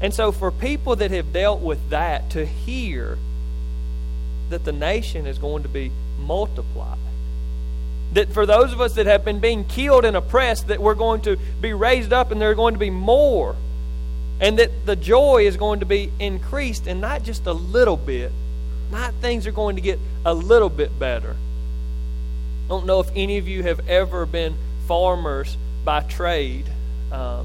And 0.00 0.14
so, 0.14 0.30
for 0.30 0.52
people 0.52 0.96
that 0.96 1.10
have 1.10 1.32
dealt 1.32 1.60
with 1.60 1.90
that, 1.90 2.30
to 2.30 2.46
hear 2.46 3.18
that 4.50 4.64
the 4.64 4.72
nation 4.72 5.26
is 5.26 5.38
going 5.38 5.64
to 5.64 5.68
be 5.68 5.90
multiplied, 6.20 6.98
that 8.12 8.32
for 8.32 8.46
those 8.46 8.72
of 8.72 8.80
us 8.80 8.94
that 8.94 9.06
have 9.06 9.24
been 9.24 9.40
being 9.40 9.64
killed 9.64 10.04
and 10.04 10.16
oppressed, 10.16 10.68
that 10.68 10.80
we're 10.80 10.94
going 10.94 11.20
to 11.22 11.36
be 11.60 11.72
raised 11.72 12.12
up 12.12 12.30
and 12.30 12.40
there 12.40 12.50
are 12.50 12.54
going 12.54 12.74
to 12.74 12.80
be 12.80 12.90
more, 12.90 13.56
and 14.40 14.58
that 14.60 14.86
the 14.86 14.94
joy 14.94 15.44
is 15.46 15.56
going 15.56 15.80
to 15.80 15.86
be 15.86 16.12
increased 16.20 16.86
and 16.86 17.00
not 17.00 17.24
just 17.24 17.46
a 17.46 17.52
little 17.52 17.96
bit, 17.96 18.30
not 18.92 19.12
things 19.14 19.48
are 19.48 19.52
going 19.52 19.74
to 19.74 19.82
get 19.82 19.98
a 20.24 20.32
little 20.32 20.70
bit 20.70 20.96
better. 20.96 21.34
I 22.66 22.68
don't 22.68 22.86
know 22.86 23.00
if 23.00 23.10
any 23.16 23.38
of 23.38 23.48
you 23.48 23.64
have 23.64 23.88
ever 23.88 24.24
been 24.26 24.54
farmers 24.88 25.56
by 25.84 26.00
trade. 26.00 26.64
Uh, 27.12 27.44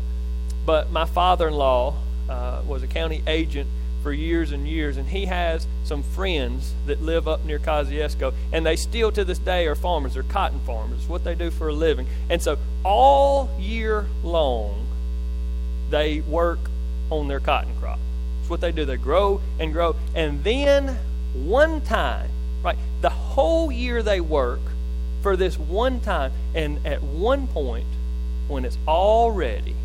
but 0.65 0.91
my 0.91 1.05
father 1.05 1.49
in 1.49 1.53
law 1.53 1.93
uh, 2.29 2.61
was 2.65 2.81
a 2.81 2.87
county 2.87 3.21
agent 3.27 3.69
for 4.01 4.11
years 4.11 4.51
and 4.51 4.67
years, 4.67 4.97
and 4.97 5.07
he 5.07 5.25
has 5.25 5.67
some 5.83 6.03
friends 6.03 6.73
that 6.87 7.01
live 7.01 7.27
up 7.27 7.45
near 7.45 7.59
Kosciusko, 7.59 8.33
and 8.51 8.65
they 8.65 8.75
still 8.75 9.11
to 9.11 9.23
this 9.23 9.39
day 9.39 9.67
are 9.67 9.75
farmers. 9.75 10.13
They're 10.13 10.23
cotton 10.23 10.59
farmers. 10.65 10.99
It's 10.99 11.09
what 11.09 11.23
they 11.23 11.35
do 11.35 11.51
for 11.51 11.69
a 11.69 11.73
living. 11.73 12.07
And 12.29 12.41
so 12.41 12.57
all 12.83 13.49
year 13.59 14.07
long, 14.23 14.87
they 15.89 16.21
work 16.21 16.59
on 17.09 17.27
their 17.27 17.39
cotton 17.39 17.73
crop. 17.79 17.99
It's 18.41 18.49
what 18.49 18.61
they 18.61 18.71
do. 18.71 18.83
They 18.83 18.97
grow 18.97 19.41
and 19.59 19.71
grow. 19.71 19.95
And 20.15 20.43
then 20.43 20.97
one 21.33 21.81
time, 21.81 22.29
right, 22.63 22.77
the 23.01 23.09
whole 23.09 23.71
year 23.71 24.03
they 24.03 24.19
work, 24.19 24.59
for 25.23 25.35
this 25.35 25.57
one 25.57 26.01
time. 26.01 26.31
And 26.53 26.85
at 26.85 27.01
one 27.01 27.47
point, 27.47 27.87
when 28.47 28.65
it's 28.65 28.77
all 28.85 29.31
ready 29.31 29.75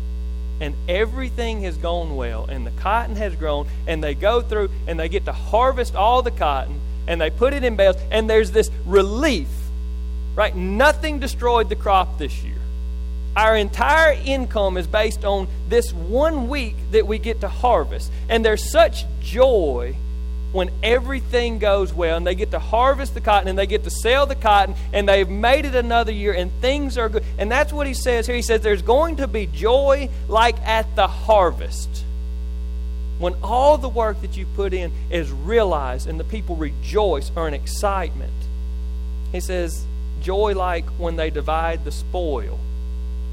and 0.61 0.75
everything 0.87 1.63
has 1.63 1.77
gone 1.77 2.15
well 2.15 2.45
and 2.45 2.67
the 2.67 2.71
cotton 2.71 3.15
has 3.15 3.33
grown 3.35 3.67
and 3.87 4.03
they 4.03 4.13
go 4.13 4.41
through 4.41 4.69
and 4.87 4.99
they 4.99 5.09
get 5.09 5.25
to 5.25 5.31
harvest 5.31 5.95
all 5.95 6.21
the 6.21 6.31
cotton 6.31 6.79
and 7.07 7.19
they 7.19 7.29
put 7.29 7.53
it 7.53 7.63
in 7.63 7.75
bales 7.75 7.95
and 8.11 8.29
there's 8.29 8.51
this 8.51 8.69
relief, 8.85 9.47
right? 10.35 10.55
Nothing 10.55 11.19
destroyed 11.19 11.69
the 11.69 11.75
crop 11.75 12.17
this 12.17 12.43
year. 12.43 12.55
Our 13.35 13.55
entire 13.55 14.13
income 14.25 14.75
is 14.75 14.85
based 14.85 15.23
on 15.23 15.47
this 15.69 15.93
one 15.93 16.49
week 16.49 16.75
that 16.91 17.07
we 17.07 17.19
get 17.19 17.41
to 17.41 17.47
harvest. 17.47 18.11
And 18.27 18.43
there's 18.43 18.69
such 18.69 19.05
joy 19.21 19.95
when 20.51 20.71
everything 20.81 21.59
goes 21.59 21.93
well 21.93 22.17
and 22.17 22.25
they 22.25 22.35
get 22.35 22.51
to 22.51 22.59
harvest 22.59 23.13
the 23.13 23.21
cotton 23.21 23.47
and 23.47 23.57
they 23.57 23.67
get 23.67 23.83
to 23.83 23.91
sell 23.91 24.25
the 24.25 24.35
cotton 24.35 24.75
and 24.93 25.07
they've 25.07 25.29
made 25.29 25.65
it 25.65 25.75
another 25.75 26.11
year 26.11 26.33
and 26.33 26.51
things 26.61 26.97
are 26.97 27.09
good. 27.09 27.23
And 27.37 27.51
that's 27.51 27.71
what 27.71 27.85
he 27.85 27.93
says 27.93 28.25
here. 28.25 28.35
He 28.35 28.41
says 28.41 28.61
there's 28.61 28.81
going 28.81 29.17
to 29.17 29.27
be 29.27 29.45
joy 29.45 30.09
like 30.27 30.59
at 30.61 30.95
the 30.95 31.07
harvest. 31.07 31.89
When 33.19 33.35
all 33.43 33.77
the 33.77 33.89
work 33.89 34.21
that 34.21 34.37
you 34.37 34.45
put 34.55 34.73
in 34.73 34.91
is 35.11 35.29
realized 35.31 36.07
and 36.07 36.19
the 36.19 36.23
people 36.23 36.55
rejoice 36.55 37.31
or 37.35 37.47
in 37.47 37.53
excitement. 37.53 38.33
He 39.31 39.41
says, 39.41 39.85
joy 40.21 40.53
like 40.55 40.85
when 40.97 41.15
they 41.15 41.29
divide 41.29 41.85
the 41.85 41.91
spoil, 41.91 42.57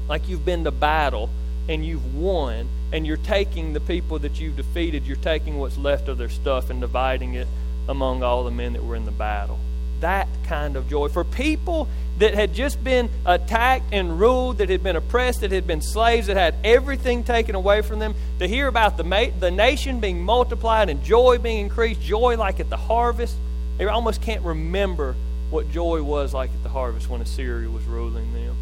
like 0.07 0.27
you've 0.29 0.45
been 0.45 0.65
to 0.65 0.71
battle 0.71 1.29
and 1.67 1.85
you've 1.85 2.15
won 2.15 2.67
and 2.93 3.05
you're 3.05 3.17
taking 3.17 3.73
the 3.73 3.79
people 3.79 4.19
that 4.19 4.39
you've 4.39 4.55
defeated, 4.55 5.05
you're 5.05 5.17
taking 5.17 5.57
what's 5.57 5.77
left 5.77 6.07
of 6.07 6.17
their 6.17 6.29
stuff 6.29 6.69
and 6.69 6.79
dividing 6.79 7.33
it 7.33 7.47
among 7.89 8.23
all 8.23 8.43
the 8.43 8.51
men 8.51 8.73
that 8.73 8.83
were 8.83 8.95
in 8.95 9.05
the 9.05 9.11
battle. 9.11 9.59
That 9.99 10.27
kind 10.45 10.75
of 10.75 10.89
joy. 10.89 11.09
For 11.09 11.23
people 11.23 11.87
that 12.19 12.33
had 12.33 12.53
just 12.53 12.83
been 12.83 13.09
attacked 13.25 13.85
and 13.91 14.19
ruled, 14.19 14.59
that 14.59 14.69
had 14.69 14.83
been 14.83 14.95
oppressed, 14.95 15.41
that 15.41 15.51
had 15.51 15.67
been 15.67 15.81
slaves, 15.81 16.27
that 16.27 16.37
had 16.37 16.55
everything 16.63 17.23
taken 17.23 17.55
away 17.55 17.81
from 17.81 17.99
them, 17.99 18.15
to 18.39 18.47
hear 18.47 18.67
about 18.67 18.97
the, 18.97 19.03
ma- 19.03 19.31
the 19.39 19.51
nation 19.51 19.99
being 19.99 20.21
multiplied 20.21 20.89
and 20.89 21.03
joy 21.03 21.37
being 21.37 21.65
increased, 21.65 22.01
joy 22.01 22.37
like 22.37 22.59
at 22.59 22.69
the 22.69 22.77
harvest, 22.77 23.35
they 23.77 23.85
almost 23.85 24.21
can't 24.21 24.43
remember 24.43 25.15
what 25.49 25.71
joy 25.71 26.01
was 26.01 26.33
like 26.33 26.49
at 26.49 26.63
the 26.63 26.69
harvest 26.69 27.09
when 27.09 27.21
Assyria 27.21 27.69
was 27.69 27.83
ruling 27.85 28.33
them. 28.33 28.55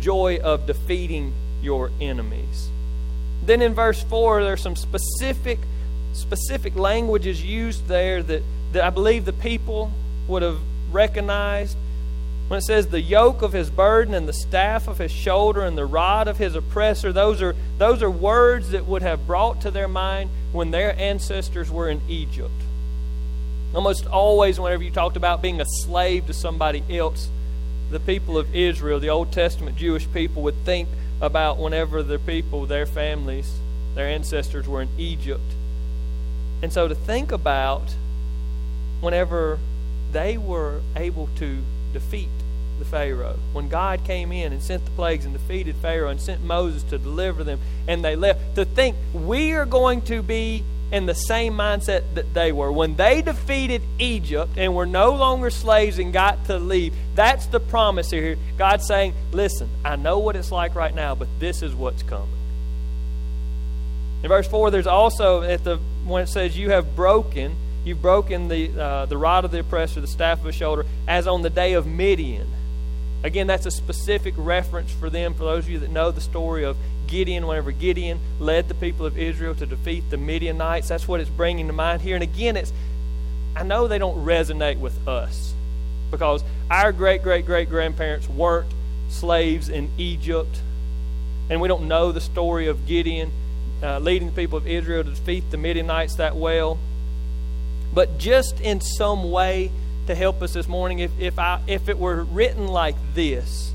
Joy 0.00 0.38
of 0.42 0.66
defeating 0.66 1.32
your 1.62 1.90
enemies. 2.00 2.68
Then 3.44 3.62
in 3.62 3.74
verse 3.74 4.02
4, 4.02 4.44
there's 4.44 4.62
some 4.62 4.76
specific 4.76 5.58
specific 6.12 6.74
languages 6.76 7.42
used 7.42 7.86
there 7.86 8.22
that, 8.22 8.42
that 8.72 8.84
I 8.84 8.90
believe 8.90 9.24
the 9.24 9.32
people 9.32 9.92
would 10.28 10.42
have 10.42 10.58
recognized. 10.90 11.76
When 12.48 12.58
it 12.58 12.62
says 12.62 12.88
the 12.88 13.00
yoke 13.00 13.42
of 13.42 13.52
his 13.52 13.70
burden 13.70 14.12
and 14.12 14.26
the 14.26 14.32
staff 14.32 14.88
of 14.88 14.98
his 14.98 15.12
shoulder 15.12 15.62
and 15.62 15.78
the 15.78 15.86
rod 15.86 16.26
of 16.26 16.36
his 16.36 16.56
oppressor, 16.56 17.12
those 17.12 17.40
are, 17.42 17.54
those 17.78 18.02
are 18.02 18.10
words 18.10 18.70
that 18.70 18.86
would 18.86 19.02
have 19.02 19.26
brought 19.26 19.60
to 19.60 19.70
their 19.70 19.86
mind 19.86 20.30
when 20.52 20.72
their 20.72 20.98
ancestors 20.98 21.70
were 21.70 21.88
in 21.88 22.00
Egypt. 22.08 22.50
Almost 23.72 24.06
always, 24.06 24.58
whenever 24.58 24.82
you 24.82 24.90
talked 24.90 25.16
about 25.16 25.42
being 25.42 25.60
a 25.60 25.66
slave 25.66 26.26
to 26.26 26.32
somebody 26.32 26.82
else, 26.90 27.28
the 27.90 28.00
people 28.00 28.36
of 28.36 28.52
Israel, 28.54 28.98
the 28.98 29.10
Old 29.10 29.30
Testament 29.30 29.76
Jewish 29.76 30.10
people, 30.12 30.42
would 30.42 30.64
think 30.64 30.88
about 31.20 31.58
whenever 31.58 32.02
their 32.02 32.18
people, 32.18 32.66
their 32.66 32.86
families, 32.86 33.58
their 33.94 34.06
ancestors 34.06 34.66
were 34.66 34.82
in 34.82 34.88
Egypt. 34.98 35.40
And 36.62 36.72
so 36.72 36.88
to 36.88 36.94
think 36.94 37.32
about 37.32 37.94
whenever 39.00 39.58
they 40.12 40.36
were 40.36 40.80
able 40.96 41.28
to 41.36 41.58
defeat 41.92 42.28
the 42.78 42.84
Pharaoh, 42.84 43.38
when 43.52 43.68
God 43.68 44.04
came 44.04 44.32
in 44.32 44.52
and 44.52 44.62
sent 44.62 44.84
the 44.84 44.90
plagues 44.92 45.24
and 45.24 45.32
defeated 45.32 45.76
Pharaoh 45.76 46.08
and 46.08 46.20
sent 46.20 46.42
Moses 46.42 46.82
to 46.84 46.98
deliver 46.98 47.44
them, 47.44 47.60
and 47.86 48.04
they 48.04 48.16
left, 48.16 48.54
to 48.56 48.64
think 48.64 48.96
we 49.12 49.52
are 49.52 49.66
going 49.66 50.02
to 50.02 50.22
be 50.22 50.62
in 50.92 51.06
the 51.06 51.14
same 51.14 51.54
mindset 51.54 52.02
that 52.14 52.34
they 52.34 52.52
were. 52.52 52.70
When 52.72 52.96
they 52.96 53.22
defeated 53.22 53.82
Egypt 53.98 54.52
and 54.56 54.74
were 54.74 54.86
no 54.86 55.12
longer 55.14 55.50
slaves 55.50 55.98
and 55.98 56.12
got 56.12 56.46
to 56.46 56.58
leave, 56.58 56.94
that's 57.14 57.46
the 57.46 57.60
promise 57.60 58.10
here. 58.10 58.36
God's 58.58 58.86
saying, 58.86 59.14
Listen, 59.32 59.68
I 59.84 59.96
know 59.96 60.18
what 60.18 60.36
it's 60.36 60.50
like 60.50 60.74
right 60.74 60.94
now, 60.94 61.14
but 61.14 61.28
this 61.38 61.62
is 61.62 61.74
what's 61.74 62.02
coming. 62.02 62.28
In 64.22 64.28
verse 64.28 64.46
4, 64.48 64.70
there's 64.70 64.86
also, 64.86 65.42
at 65.42 65.64
the 65.64 65.78
when 66.04 66.22
it 66.22 66.28
says, 66.28 66.56
You 66.58 66.70
have 66.70 66.96
broken, 66.96 67.54
you've 67.84 68.02
broken 68.02 68.48
the, 68.48 68.78
uh, 68.78 69.06
the 69.06 69.16
rod 69.16 69.44
of 69.44 69.50
the 69.50 69.60
oppressor, 69.60 70.00
the 70.00 70.06
staff 70.06 70.40
of 70.40 70.46
his 70.46 70.54
shoulder, 70.54 70.84
as 71.06 71.26
on 71.26 71.42
the 71.42 71.50
day 71.50 71.74
of 71.74 71.86
Midian. 71.86 72.48
Again, 73.22 73.46
that's 73.46 73.66
a 73.66 73.70
specific 73.70 74.34
reference 74.36 74.90
for 74.92 75.10
them, 75.10 75.34
for 75.34 75.44
those 75.44 75.64
of 75.64 75.70
you 75.70 75.78
that 75.80 75.90
know 75.90 76.10
the 76.10 76.20
story 76.20 76.64
of 76.64 76.76
Gideon, 77.06 77.46
whenever 77.46 77.72
Gideon 77.72 78.18
led 78.38 78.68
the 78.68 78.74
people 78.74 79.04
of 79.04 79.18
Israel 79.18 79.54
to 79.56 79.66
defeat 79.66 80.08
the 80.10 80.16
Midianites. 80.16 80.88
That's 80.88 81.06
what 81.06 81.20
it's 81.20 81.28
bringing 81.28 81.66
to 81.66 81.72
mind 81.72 82.00
here. 82.02 82.14
And 82.14 82.22
again, 82.22 82.56
it's 82.56 82.72
I 83.54 83.64
know 83.64 83.88
they 83.88 83.98
don't 83.98 84.24
resonate 84.24 84.78
with 84.78 85.06
us 85.08 85.52
because 86.10 86.42
our 86.70 86.92
great 86.92 87.22
great 87.22 87.44
great 87.44 87.68
grandparents 87.68 88.28
weren't 88.28 88.72
slaves 89.08 89.68
in 89.68 89.90
Egypt, 89.98 90.60
and 91.50 91.60
we 91.60 91.68
don't 91.68 91.88
know 91.88 92.12
the 92.12 92.20
story 92.20 92.68
of 92.68 92.86
Gideon 92.86 93.32
uh, 93.82 93.98
leading 93.98 94.28
the 94.28 94.34
people 94.34 94.56
of 94.56 94.66
Israel 94.66 95.04
to 95.04 95.10
defeat 95.10 95.50
the 95.50 95.56
Midianites 95.56 96.16
that 96.16 96.36
well. 96.36 96.78
But 97.92 98.18
just 98.18 98.60
in 98.60 98.80
some 98.80 99.30
way 99.30 99.72
to 100.10 100.14
help 100.14 100.42
us 100.42 100.52
this 100.52 100.68
morning, 100.68 100.98
if 100.98 101.10
if 101.18 101.38
I 101.38 101.60
if 101.66 101.88
it 101.88 101.98
were 101.98 102.24
written 102.24 102.68
like 102.68 102.96
this 103.14 103.70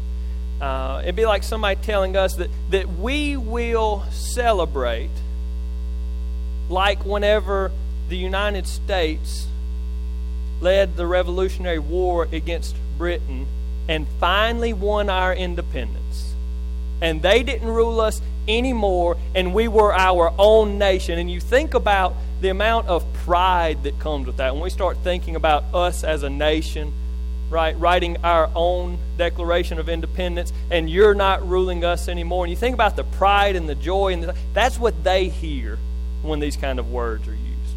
uh, 0.62 1.02
it'd 1.04 1.16
be 1.16 1.26
like 1.26 1.44
somebody 1.44 1.80
telling 1.82 2.16
us 2.16 2.36
that, 2.36 2.50
that 2.70 2.88
we 2.88 3.36
will 3.36 4.04
celebrate 4.12 5.10
like 6.70 7.06
whenever 7.06 7.72
the 8.10 8.18
United 8.18 8.66
States 8.66 9.48
led 10.62 10.96
the 10.96 11.06
Revolutionary 11.06 11.80
War 11.80 12.28
against 12.32 12.76
Britain 12.98 13.46
and 13.90 14.08
finally 14.20 14.72
won 14.72 15.10
our 15.10 15.34
independence. 15.34 16.34
And 17.02 17.22
they 17.22 17.44
didn't 17.44 17.68
rule 17.68 18.00
us 18.00 18.22
anymore, 18.48 19.18
and 19.36 19.54
we 19.54 19.68
were 19.68 19.94
our 19.94 20.34
own 20.40 20.78
nation. 20.78 21.20
And 21.20 21.30
you 21.30 21.42
think 21.42 21.74
about 21.74 22.16
the 22.42 22.50
amount 22.50 22.88
of 22.88 23.06
pride 23.14 23.84
that 23.84 24.00
comes 24.00 24.28
with 24.28 24.38
that. 24.38 24.54
When 24.54 24.64
we 24.64 24.70
start 24.70 24.98
thinking 24.98 25.36
about 25.36 25.64
us 25.74 26.04
as 26.04 26.24
a 26.24 26.30
nation, 26.30 26.94
right? 27.50 27.78
Writing 27.80 28.18
our 28.24 28.50
own 28.56 28.98
Declaration 29.18 29.80
of 29.80 29.90
Independence, 29.90 30.52
and 30.70 30.90
you're 30.90 31.16
not 31.16 31.48
ruling 31.48 31.84
us 31.84 32.08
anymore. 32.08 32.46
And 32.46 32.52
you 32.52 32.58
think 32.58 32.74
about 32.74 32.96
the 32.96 33.04
pride 33.04 33.56
and 33.56 33.70
the 33.70 33.76
joy, 33.76 34.14
and 34.14 34.24
the, 34.24 34.36
that's 34.54 34.78
what 34.78 35.04
they 35.04 35.30
hear 35.30 35.78
when 36.22 36.40
these 36.40 36.58
kind 36.58 36.80
of 36.80 36.92
words 36.92 37.28
are 37.28 37.34
used. 37.34 37.76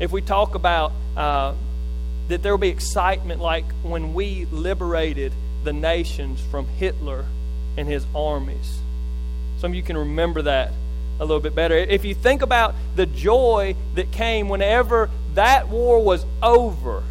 If 0.00 0.12
we 0.12 0.22
talk 0.22 0.54
about 0.54 0.92
uh, 1.16 1.54
that 2.28 2.42
there 2.42 2.52
will 2.52 2.58
be 2.58 2.68
excitement 2.68 3.40
like 3.40 3.64
when 3.82 4.14
we 4.14 4.46
liberated 4.46 5.32
the 5.64 5.72
nations 5.72 6.40
from 6.50 6.66
Hitler 6.66 7.24
and 7.76 7.88
his 7.88 8.06
armies. 8.14 8.78
Some 9.58 9.72
of 9.72 9.74
you 9.74 9.82
can 9.82 9.98
remember 9.98 10.42
that 10.42 10.72
a 11.20 11.24
little 11.24 11.40
bit 11.40 11.54
better. 11.54 11.76
If 11.76 12.04
you 12.04 12.14
think 12.14 12.42
about 12.42 12.74
the 12.96 13.06
joy 13.06 13.76
that 13.94 14.10
came 14.10 14.48
whenever 14.48 15.10
that 15.34 15.68
war 15.68 16.02
was 16.02 16.24
over 16.42 17.04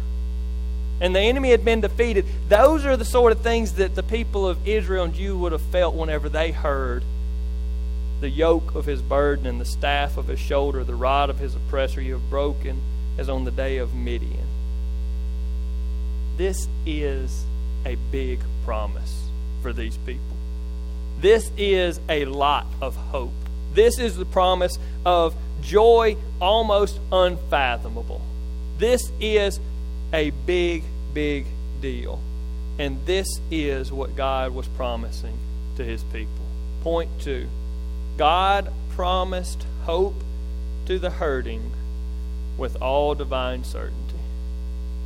and 1.00 1.14
the 1.14 1.20
enemy 1.20 1.50
had 1.50 1.64
been 1.64 1.80
defeated, 1.80 2.26
those 2.48 2.84
are 2.84 2.96
the 2.96 3.04
sort 3.04 3.32
of 3.32 3.40
things 3.40 3.74
that 3.74 3.94
the 3.94 4.02
people 4.02 4.46
of 4.46 4.68
Israel 4.68 5.04
and 5.04 5.14
Judah 5.14 5.38
would 5.38 5.52
have 5.52 5.62
felt 5.62 5.94
whenever 5.94 6.28
they 6.28 6.50
heard 6.50 7.04
the 8.20 8.28
yoke 8.28 8.74
of 8.74 8.84
his 8.84 9.00
burden 9.00 9.46
and 9.46 9.60
the 9.60 9.64
staff 9.64 10.18
of 10.18 10.26
his 10.26 10.38
shoulder, 10.38 10.84
the 10.84 10.94
rod 10.94 11.30
of 11.30 11.38
his 11.38 11.54
oppressor 11.54 12.02
you 12.02 12.14
have 12.14 12.28
broken 12.28 12.80
as 13.16 13.28
on 13.28 13.44
the 13.44 13.50
day 13.50 13.78
of 13.78 13.94
Midian. 13.94 14.46
This 16.36 16.68
is 16.84 17.44
a 17.86 17.96
big 18.10 18.40
promise 18.64 19.28
for 19.62 19.72
these 19.72 19.96
people. 19.98 20.36
This 21.20 21.50
is 21.56 22.00
a 22.08 22.24
lot 22.24 22.66
of 22.80 22.96
hope. 22.96 23.32
This 23.72 23.98
is 23.98 24.16
the 24.16 24.24
promise 24.24 24.78
of 25.04 25.34
joy 25.62 26.16
almost 26.40 26.98
unfathomable. 27.12 28.20
This 28.78 29.12
is 29.20 29.60
a 30.12 30.30
big, 30.30 30.84
big 31.12 31.46
deal. 31.80 32.20
And 32.78 33.04
this 33.06 33.28
is 33.50 33.92
what 33.92 34.16
God 34.16 34.54
was 34.54 34.66
promising 34.68 35.36
to 35.76 35.84
his 35.84 36.02
people. 36.04 36.46
Point 36.82 37.10
two 37.20 37.48
God 38.16 38.72
promised 38.90 39.66
hope 39.84 40.14
to 40.86 40.98
the 40.98 41.10
hurting 41.10 41.72
with 42.56 42.80
all 42.80 43.14
divine 43.14 43.64
certainty. 43.64 44.09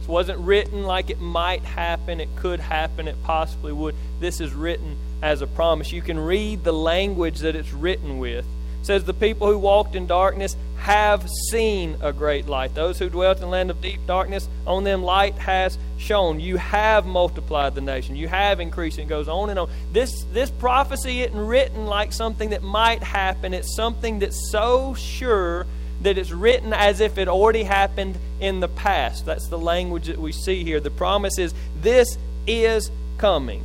This 0.04 0.08
wasn't 0.10 0.40
written 0.40 0.82
like 0.82 1.08
it 1.08 1.18
might 1.18 1.62
happen, 1.62 2.20
it 2.20 2.28
could 2.36 2.60
happen, 2.60 3.08
it 3.08 3.16
possibly 3.22 3.72
would. 3.72 3.94
This 4.20 4.38
is 4.38 4.52
written 4.52 4.98
as 5.22 5.40
a 5.40 5.46
promise. 5.46 5.92
You 5.92 6.02
can 6.02 6.20
read 6.20 6.62
the 6.62 6.74
language 6.74 7.38
that 7.38 7.56
it's 7.56 7.72
written 7.72 8.18
with. 8.18 8.44
It 8.44 8.84
says, 8.84 9.04
The 9.04 9.14
people 9.14 9.46
who 9.46 9.56
walked 9.56 9.94
in 9.94 10.06
darkness 10.06 10.58
have 10.76 11.26
seen 11.48 11.96
a 12.02 12.12
great 12.12 12.46
light. 12.46 12.74
Those 12.74 12.98
who 12.98 13.08
dwelt 13.08 13.38
in 13.38 13.44
the 13.44 13.48
land 13.48 13.70
of 13.70 13.80
deep 13.80 14.06
darkness, 14.06 14.46
on 14.66 14.84
them 14.84 15.02
light 15.02 15.36
has 15.36 15.78
shone. 15.96 16.38
You 16.38 16.58
have 16.58 17.06
multiplied 17.06 17.74
the 17.74 17.80
nation. 17.80 18.14
You 18.14 18.28
have 18.28 18.60
increased. 18.60 18.98
It 18.98 19.08
goes 19.08 19.26
on 19.26 19.48
and 19.48 19.58
on. 19.58 19.70
This, 19.94 20.24
this 20.34 20.50
prophecy 20.50 21.22
isn't 21.22 21.34
written 21.34 21.86
like 21.86 22.12
something 22.12 22.50
that 22.50 22.62
might 22.62 23.02
happen, 23.02 23.54
it's 23.54 23.74
something 23.74 24.18
that's 24.18 24.50
so 24.50 24.92
sure 24.92 25.64
that 26.04 26.18
it's 26.18 26.30
written 26.30 26.72
as 26.72 27.00
if 27.00 27.18
it 27.18 27.28
already 27.28 27.64
happened 27.64 28.16
in 28.38 28.60
the 28.60 28.68
past. 28.68 29.26
That's 29.26 29.48
the 29.48 29.58
language 29.58 30.06
that 30.06 30.18
we 30.18 30.32
see 30.32 30.62
here. 30.62 30.78
The 30.78 30.90
promise 30.90 31.38
is 31.38 31.54
this 31.80 32.18
is 32.46 32.90
coming. 33.18 33.64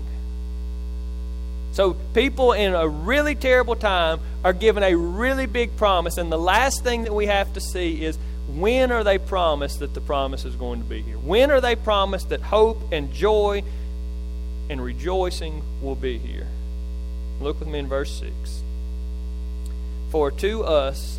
So 1.74 1.93
people 2.13 2.53
in 2.53 2.74
a 2.74 2.88
really 2.88 3.36
terrible 3.36 3.75
time 3.75 4.19
are 4.43 4.53
given 4.53 4.84
a 4.84 4.96
really 4.96 5.46
big 5.46 5.75
promise, 5.77 6.17
and 6.17 6.31
the 6.31 6.39
last 6.39 6.84
thing 6.84 7.03
that 7.03 7.13
we 7.13 7.27
have 7.27 7.53
to 7.53 7.62
see 7.62 8.03
is 8.03 8.17
when 8.48 8.91
are 8.91 9.03
they 9.03 9.17
promised 9.17 9.79
that 9.79 9.93
the 9.93 10.01
promise 10.01 10.46
is 10.46 10.55
going 10.55 10.81
to 10.81 10.86
be 10.86 11.01
here? 11.01 11.17
When 11.17 11.51
are 11.51 11.62
they 11.62 11.75
promised 11.75 12.29
that 12.29 12.41
hope 12.41 12.81
and 12.91 13.13
joy 13.13 13.63
and 14.69 14.81
rejoicing 14.81 15.62
will 15.81 15.96
be 15.96 16.17
here? 16.17 16.48
Look 17.41 17.60
with 17.60 17.67
me 17.67 17.79
in 17.79 17.88
verse 17.88 18.12
6. 18.19 18.63
For 20.10 20.31
to 20.31 20.63
us 20.63 21.18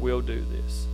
will 0.00 0.20
do 0.20 0.40
this. 0.40 0.86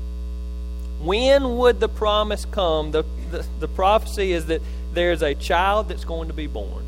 When 1.01 1.57
would 1.59 1.81
the 1.81 1.89
promise 1.89 2.45
come? 2.45 2.91
The, 2.91 3.05
the, 3.31 3.47
the 3.61 3.69
prophecy 3.69 4.33
is 4.33 4.47
that 4.47 4.63
there's 4.93 5.23
a 5.23 5.35
child 5.35 5.89
that's 5.89 6.05
going 6.05 6.29
to 6.29 6.35
be 6.35 6.47
born. 6.47 6.85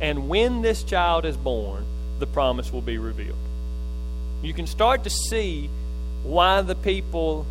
And 0.00 0.28
when 0.28 0.62
this 0.62 0.82
child 0.82 1.24
is 1.24 1.36
born, 1.36 1.84
the 2.18 2.26
promise 2.26 2.72
will 2.72 2.82
be 2.82 2.98
revealed. 2.98 3.38
You 4.42 4.54
can 4.54 4.66
start 4.66 5.04
to 5.04 5.10
see 5.10 5.68
why 6.22 6.62
the 6.62 6.74
people 6.74 7.46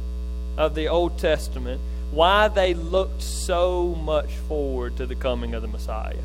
of 0.57 0.75
the 0.75 0.88
Old 0.88 1.17
Testament, 1.17 1.79
why 2.12 2.47
they 2.47 2.73
looked 2.73 3.21
so 3.21 3.95
much 4.03 4.29
forward 4.47 4.97
to 4.97 5.05
the 5.05 5.15
coming 5.15 5.53
of 5.53 5.62
the 5.62 5.67
Messiah. 5.67 6.15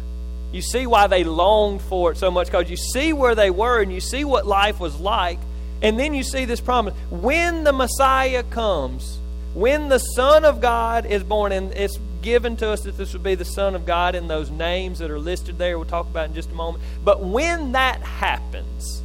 You 0.52 0.62
see 0.62 0.86
why 0.86 1.06
they 1.06 1.24
longed 1.24 1.82
for 1.82 2.12
it 2.12 2.16
so 2.16 2.30
much 2.30 2.46
because 2.46 2.70
you 2.70 2.76
see 2.76 3.12
where 3.12 3.34
they 3.34 3.50
were 3.50 3.80
and 3.80 3.92
you 3.92 4.00
see 4.00 4.24
what 4.24 4.46
life 4.46 4.80
was 4.80 4.98
like. 4.98 5.38
And 5.84 5.98
then 5.98 6.14
you 6.14 6.24
see 6.24 6.46
this 6.46 6.60
promise. 6.60 6.94
When 7.10 7.62
the 7.62 7.72
Messiah 7.72 8.42
comes, 8.42 9.18
when 9.52 9.90
the 9.90 9.98
Son 9.98 10.44
of 10.44 10.60
God 10.60 11.06
is 11.06 11.22
born, 11.22 11.52
and 11.52 11.70
it's 11.72 11.98
given 12.22 12.56
to 12.56 12.70
us 12.70 12.80
that 12.84 12.96
this 12.96 13.12
would 13.12 13.22
be 13.22 13.34
the 13.34 13.44
Son 13.44 13.74
of 13.74 13.84
God 13.84 14.14
in 14.14 14.26
those 14.26 14.50
names 14.50 14.98
that 14.98 15.10
are 15.10 15.18
listed 15.18 15.58
there. 15.58 15.78
We'll 15.78 15.86
talk 15.86 16.06
about 16.06 16.30
in 16.30 16.34
just 16.34 16.50
a 16.50 16.54
moment. 16.54 16.82
But 17.04 17.20
when 17.20 17.72
that 17.72 18.00
happens, 18.00 19.02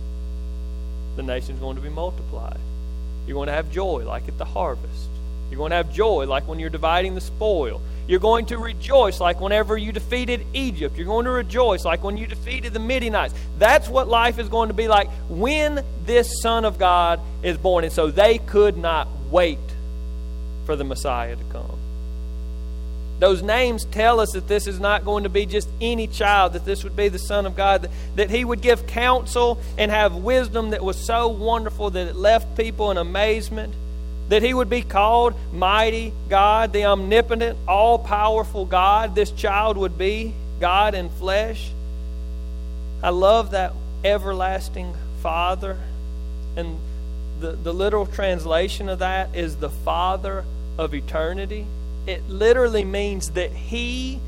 the 1.18 1.24
nation's 1.24 1.60
going 1.60 1.76
to 1.76 1.82
be 1.82 1.90
multiplied. 1.90 2.60
You're 3.28 3.36
going 3.36 3.48
to 3.48 3.54
have 3.54 3.70
joy 3.70 4.06
like 4.06 4.30
at 4.30 4.38
the 4.38 4.46
harvest. 4.46 5.10
You're 5.52 5.58
going 5.58 5.72
to 5.72 5.76
have 5.76 5.92
joy 5.92 6.26
like 6.28 6.48
when 6.48 6.60
you're 6.60 6.70
dividing 6.70 7.14
the 7.14 7.22
spoil. 7.22 7.82
You're 8.10 8.20
going 8.20 8.48
to 8.48 8.58
rejoice 8.58 9.20
like 9.20 9.40
whenever 9.40 9.78
you 9.78 9.92
defeated 9.92 10.44
Egypt. 10.56 10.98
You're 10.98 11.06
going 11.06 11.26
to 11.26 11.32
rejoice 11.32 11.86
like 11.86 12.04
when 12.04 12.18
you 12.18 12.26
defeated 12.26 12.74
the 12.74 12.80
Midianites. 12.80 13.36
That's 13.60 13.88
what 13.88 14.08
life 14.08 14.40
is 14.40 14.50
going 14.50 14.70
to 14.70 14.74
be 14.74 14.88
like 14.88 15.12
when 15.30 15.86
this 16.06 16.42
Son 16.42 16.66
of 16.66 16.80
God 16.80 17.20
is 17.44 17.56
born. 17.60 17.84
And 17.84 17.94
so 17.94 18.10
they 18.10 18.40
could 18.40 18.78
not 18.78 19.08
wait 19.30 19.60
for 20.66 20.76
the 20.76 20.84
Messiah 20.84 21.36
to 21.36 21.44
come. 21.52 21.78
Those 23.20 23.44
names 23.44 23.86
tell 23.86 24.20
us 24.20 24.32
that 24.32 24.48
this 24.48 24.66
is 24.66 24.80
not 24.80 25.06
going 25.06 25.26
to 25.26 25.30
be 25.30 25.46
just 25.46 25.70
any 25.80 26.08
child, 26.08 26.54
that 26.54 26.66
this 26.66 26.84
would 26.84 26.96
be 26.96 27.10
the 27.10 27.20
Son 27.20 27.46
of 27.46 27.56
God, 27.56 27.84
that, 27.84 27.92
that 28.16 28.30
He 28.32 28.44
would 28.44 28.62
give 28.62 28.88
counsel 28.88 29.62
and 29.78 29.92
have 29.92 30.16
wisdom 30.16 30.72
that 30.72 30.84
was 30.84 30.98
so 30.98 31.28
wonderful 31.28 31.92
that 31.92 32.08
it 32.08 32.16
left 32.16 32.58
people 32.58 32.90
in 32.90 32.98
amazement, 32.98 33.76
that 34.30 34.42
He 34.42 34.54
would 34.54 34.70
be 34.70 34.82
called 34.82 35.34
Mighty 35.52 36.14
God, 36.30 36.74
the 36.74 36.86
omnipotent, 36.86 37.58
all 37.68 38.00
powerful 38.00 38.66
God. 38.66 39.16
This 39.16 39.32
child 39.32 39.78
would 39.78 39.98
be 39.98 40.34
God 40.60 40.96
in 40.96 41.10
flesh. 41.10 41.72
I 43.04 43.10
love 43.10 43.52
that 43.52 43.74
everlasting 44.04 44.94
Father. 45.22 45.78
And 46.56 46.78
the, 47.40 47.52
the 47.52 47.74
literal 47.74 48.06
translation 48.06 48.90
of 48.90 49.00
that 49.00 49.36
is 49.36 49.58
the 49.58 49.70
Father 49.70 50.46
of 50.78 50.94
eternity 50.94 51.66
it 52.10 52.28
literally 52.28 52.84
means 52.84 53.32
that 53.32 53.52
he 53.52 54.20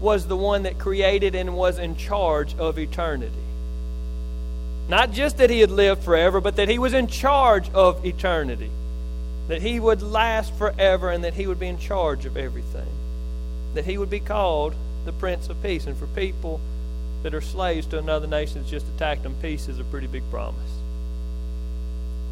was 0.00 0.26
the 0.26 0.36
one 0.36 0.62
that 0.62 0.78
created 0.78 1.34
and 1.34 1.54
was 1.54 1.78
in 1.78 1.96
charge 1.96 2.56
of 2.56 2.78
eternity. 2.78 3.34
Not 4.88 5.12
just 5.12 5.36
that 5.36 5.50
he 5.50 5.60
had 5.60 5.70
lived 5.70 6.02
forever, 6.02 6.40
but 6.40 6.56
that 6.56 6.68
he 6.68 6.78
was 6.78 6.94
in 6.94 7.06
charge 7.06 7.68
of 7.70 8.04
eternity. 8.06 8.70
That 9.48 9.62
he 9.62 9.80
would 9.80 10.02
last 10.02 10.54
forever 10.54 11.10
and 11.10 11.24
that 11.24 11.34
he 11.34 11.46
would 11.46 11.58
be 11.58 11.68
in 11.68 11.78
charge 11.78 12.24
of 12.26 12.36
everything. 12.36 12.88
That 13.74 13.84
he 13.84 13.98
would 13.98 14.10
be 14.10 14.20
called 14.20 14.74
the 15.04 15.12
Prince 15.12 15.48
of 15.48 15.62
Peace. 15.62 15.86
And 15.86 15.96
for 15.96 16.06
people 16.06 16.60
that 17.22 17.34
are 17.34 17.40
slaves 17.40 17.86
to 17.88 17.98
another 17.98 18.26
nation 18.26 18.58
that's 18.58 18.70
just 18.70 18.86
attacked 18.88 19.22
them, 19.22 19.34
peace 19.40 19.68
is 19.68 19.78
a 19.78 19.84
pretty 19.84 20.06
big 20.06 20.22
promise. 20.30 20.70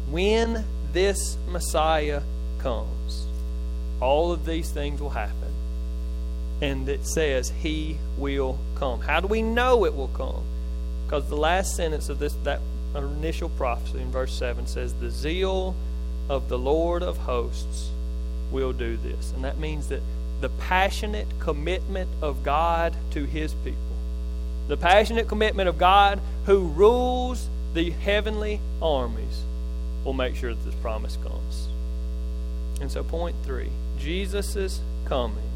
When 0.09 0.63
this 0.93 1.37
Messiah 1.49 2.21
comes, 2.59 3.25
all 3.99 4.31
of 4.31 4.45
these 4.45 4.71
things 4.71 5.01
will 5.01 5.09
happen. 5.09 5.53
And 6.61 6.87
it 6.89 7.05
says, 7.05 7.49
He 7.49 7.97
will 8.17 8.57
come. 8.75 9.01
How 9.01 9.19
do 9.19 9.27
we 9.27 9.41
know 9.41 9.85
it 9.85 9.95
will 9.95 10.07
come? 10.09 10.43
Because 11.05 11.29
the 11.29 11.37
last 11.37 11.75
sentence 11.75 12.09
of 12.09 12.19
this 12.19 12.33
that 12.43 12.61
initial 12.95 13.49
prophecy 13.49 13.99
in 13.99 14.11
verse 14.11 14.33
7 14.33 14.65
says, 14.65 14.93
The 14.93 15.11
zeal 15.11 15.75
of 16.29 16.49
the 16.49 16.57
Lord 16.57 17.03
of 17.03 17.17
hosts 17.17 17.89
will 18.51 18.73
do 18.73 18.97
this. 18.97 19.31
And 19.33 19.43
that 19.43 19.57
means 19.57 19.89
that 19.89 20.01
the 20.41 20.49
passionate 20.49 21.27
commitment 21.39 22.09
of 22.21 22.43
God 22.43 22.95
to 23.11 23.25
his 23.25 23.53
people. 23.53 23.77
The 24.67 24.77
passionate 24.77 25.27
commitment 25.27 25.69
of 25.69 25.77
God 25.77 26.19
who 26.45 26.67
rules 26.67 27.49
the 27.73 27.91
heavenly 27.91 28.59
armies 28.81 29.43
will 30.03 30.13
make 30.13 30.35
sure 30.35 30.53
that 30.53 30.65
this 30.65 30.75
promise 30.75 31.17
comes. 31.17 31.67
And 32.79 32.91
so, 32.91 33.03
point 33.03 33.35
three 33.43 33.69
Jesus' 33.99 34.79
coming 35.05 35.49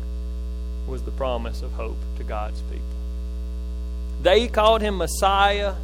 was 0.88 1.04
the 1.04 1.12
promise 1.12 1.62
of 1.62 1.72
hope 1.74 1.98
to 2.18 2.24
God's 2.24 2.62
people. 2.64 2.86
They 4.22 4.48
called 4.48 4.82
him 4.82 4.98
Messiah, 4.98 5.76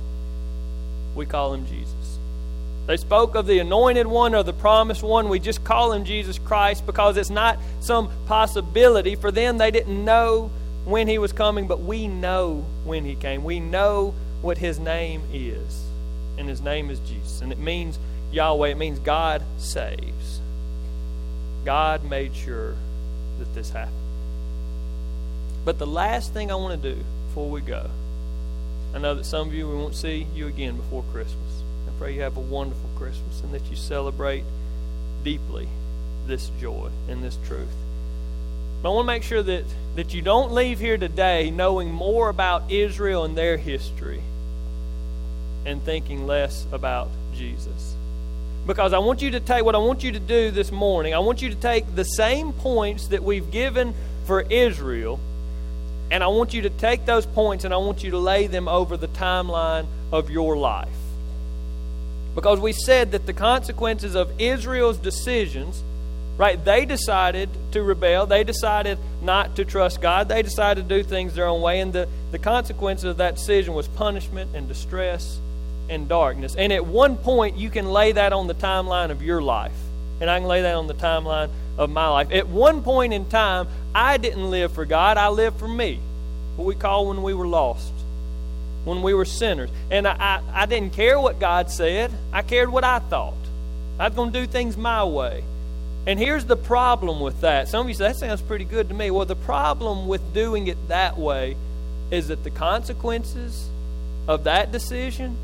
we 1.15 1.25
call 1.25 1.53
him 1.53 1.65
Jesus. 1.67 1.96
They 2.87 2.95
spoke 2.95 3.35
of 3.35 3.45
the 3.45 3.59
anointed 3.59 4.07
one 4.07 4.33
or 4.33 4.43
the 4.43 4.53
promised 4.53 5.03
one. 5.03 5.27
We 5.27 5.39
just 5.39 5.65
call 5.65 5.91
him 5.91 6.05
Jesus 6.05 6.39
Christ 6.39 6.85
because 6.85 7.17
it's 7.17 7.29
not 7.29 7.59
some 7.81 8.09
possibility. 8.27 9.15
For 9.15 9.29
them, 9.29 9.57
they 9.57 9.71
didn't 9.71 10.05
know 10.05 10.49
when 10.85 11.09
he 11.09 11.17
was 11.17 11.33
coming, 11.33 11.67
but 11.67 11.81
we 11.81 12.07
know 12.07 12.65
when 12.85 13.03
he 13.03 13.15
came. 13.15 13.43
We 13.43 13.59
know 13.59 14.13
what 14.41 14.57
his 14.57 14.79
name 14.79 15.21
is. 15.33 15.83
And 16.37 16.47
his 16.47 16.61
name 16.61 16.89
is 16.89 16.99
Jesus. 17.01 17.41
And 17.41 17.51
it 17.51 17.59
means 17.59 17.99
Yahweh, 18.31 18.69
it 18.69 18.77
means 18.77 18.99
God 18.99 19.43
saves. 19.57 20.39
God 21.65 22.05
made 22.05 22.33
sure 22.33 22.75
that 23.39 23.53
this 23.53 23.69
happened. 23.69 23.95
But 25.65 25.77
the 25.77 25.87
last 25.87 26.33
thing 26.33 26.51
I 26.51 26.55
want 26.55 26.81
to 26.81 26.93
do 26.93 27.03
before 27.27 27.49
we 27.49 27.59
go, 27.59 27.89
I 28.95 28.99
know 28.99 29.13
that 29.15 29.25
some 29.25 29.49
of 29.49 29.53
you, 29.53 29.67
we 29.67 29.75
won't 29.75 29.95
see 29.95 30.25
you 30.33 30.47
again 30.47 30.77
before 30.77 31.03
Christmas 31.11 31.46
pray 31.97 32.13
you 32.13 32.21
have 32.21 32.37
a 32.37 32.41
wonderful 32.41 32.89
Christmas 32.97 33.41
and 33.41 33.53
that 33.53 33.65
you 33.69 33.75
celebrate 33.75 34.43
deeply 35.23 35.67
this 36.27 36.51
joy 36.59 36.89
and 37.09 37.23
this 37.23 37.37
truth. 37.47 37.67
But 38.81 38.89
I 38.89 38.93
want 38.93 39.05
to 39.05 39.13
make 39.13 39.23
sure 39.23 39.41
that, 39.41 39.63
that 39.95 40.13
you 40.13 40.21
don't 40.21 40.51
leave 40.51 40.79
here 40.79 40.97
today 40.97 41.49
knowing 41.49 41.91
more 41.91 42.29
about 42.29 42.71
Israel 42.71 43.23
and 43.23 43.37
their 43.37 43.57
history 43.57 44.21
and 45.65 45.81
thinking 45.83 46.27
less 46.27 46.65
about 46.71 47.09
Jesus. 47.35 47.95
Because 48.65 48.93
I 48.93 48.99
want 48.99 49.21
you 49.21 49.31
to 49.31 49.39
take 49.39 49.63
what 49.63 49.75
I 49.75 49.79
want 49.79 50.03
you 50.03 50.11
to 50.11 50.19
do 50.19 50.51
this 50.51 50.71
morning, 50.71 51.13
I 51.13 51.19
want 51.19 51.41
you 51.41 51.49
to 51.49 51.55
take 51.55 51.95
the 51.95 52.03
same 52.03 52.53
points 52.53 53.07
that 53.07 53.23
we've 53.23 53.49
given 53.49 53.93
for 54.25 54.41
Israel, 54.41 55.19
and 56.11 56.23
I 56.23 56.27
want 56.27 56.53
you 56.53 56.63
to 56.63 56.69
take 56.69 57.05
those 57.05 57.25
points 57.25 57.63
and 57.63 57.73
I 57.73 57.77
want 57.77 58.03
you 58.03 58.11
to 58.11 58.17
lay 58.17 58.47
them 58.47 58.67
over 58.67 58.97
the 58.97 59.07
timeline 59.07 59.87
of 60.11 60.29
your 60.29 60.57
life. 60.57 60.96
Because 62.37 62.59
we 62.59 62.71
said 62.71 63.13
that 63.13 63.25
the 63.25 63.33
consequences 63.33 64.13
of 64.13 64.29
Israel's 64.39 64.99
decisions, 64.99 65.81
right, 66.37 66.63
they 66.63 66.85
decided 66.85 67.49
to 67.71 67.81
rebel. 67.81 68.27
They 68.27 68.43
decided 68.43 68.99
not 69.23 69.55
to 69.55 69.65
trust 69.65 70.01
God. 70.01 70.29
They 70.29 70.43
decided 70.43 70.87
to 70.87 70.97
do 70.97 71.03
things 71.03 71.33
their 71.33 71.47
own 71.47 71.63
way. 71.63 71.79
And 71.79 71.91
the, 71.91 72.07
the 72.29 72.37
consequence 72.37 73.03
of 73.03 73.17
that 73.17 73.37
decision 73.37 73.73
was 73.73 73.87
punishment 73.87 74.55
and 74.55 74.67
distress 74.67 75.39
and 75.89 76.07
darkness. 76.07 76.55
And 76.55 76.71
at 76.71 76.85
one 76.85 77.17
point, 77.17 77.57
you 77.57 77.71
can 77.71 77.87
lay 77.87 78.11
that 78.11 78.33
on 78.33 78.45
the 78.45 78.53
timeline 78.53 79.09
of 79.09 79.23
your 79.23 79.41
life. 79.41 79.73
And 80.21 80.29
I 80.29 80.37
can 80.37 80.47
lay 80.47 80.61
that 80.61 80.75
on 80.75 80.85
the 80.85 80.93
timeline 80.93 81.49
of 81.79 81.89
my 81.89 82.07
life. 82.07 82.31
At 82.31 82.47
one 82.47 82.83
point 82.83 83.13
in 83.13 83.27
time, 83.29 83.67
I 83.95 84.17
didn't 84.17 84.51
live 84.51 84.73
for 84.73 84.85
God, 84.85 85.17
I 85.17 85.29
lived 85.29 85.57
for 85.57 85.67
me. 85.67 85.99
What 86.55 86.65
we 86.65 86.75
call 86.75 87.07
when 87.07 87.23
we 87.23 87.33
were 87.33 87.47
lost 87.47 87.96
when 88.87 89.01
we 89.01 89.13
were 89.13 89.25
sinners. 89.25 89.69
And 89.91 90.07
I, 90.07 90.15
I, 90.17 90.63
I 90.63 90.65
didn't 90.65 90.93
care 90.93 91.19
what 91.19 91.39
God 91.39 91.69
said, 91.69 92.11
I 92.31 92.41
cared 92.41 92.69
what 92.69 92.83
I 92.83 92.99
thought. 92.99 93.33
I 93.99 94.07
was 94.07 94.15
going 94.15 94.31
to 94.31 94.39
do 94.39 94.47
things 94.47 94.77
my 94.77 95.03
way. 95.03 95.43
And 96.05 96.17
here's 96.17 96.45
the 96.45 96.55
problem 96.55 97.19
with 97.19 97.41
that. 97.41 97.67
Some 97.67 97.81
of 97.81 97.89
you 97.89 97.95
say, 97.95 98.07
that 98.07 98.15
sounds 98.15 98.41
pretty 98.41 98.63
good 98.63 98.87
to 98.87 98.95
me. 98.95 99.11
Well, 99.11 99.25
the 99.25 99.35
problem 99.35 100.07
with 100.07 100.33
doing 100.33 100.67
it 100.67 100.87
that 100.87 101.17
way 101.17 101.57
is 102.11 102.29
that 102.29 102.45
the 102.45 102.49
consequences 102.49 103.67
of 104.25 104.45
that 104.45 104.71
decision 104.71 105.35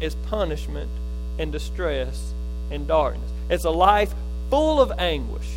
is 0.00 0.14
punishment 0.14 0.90
and 1.38 1.50
distress 1.50 2.34
and 2.70 2.86
darkness. 2.86 3.30
It's 3.48 3.64
a 3.64 3.70
life 3.70 4.12
full 4.50 4.80
of 4.80 4.92
anguish, 4.98 5.56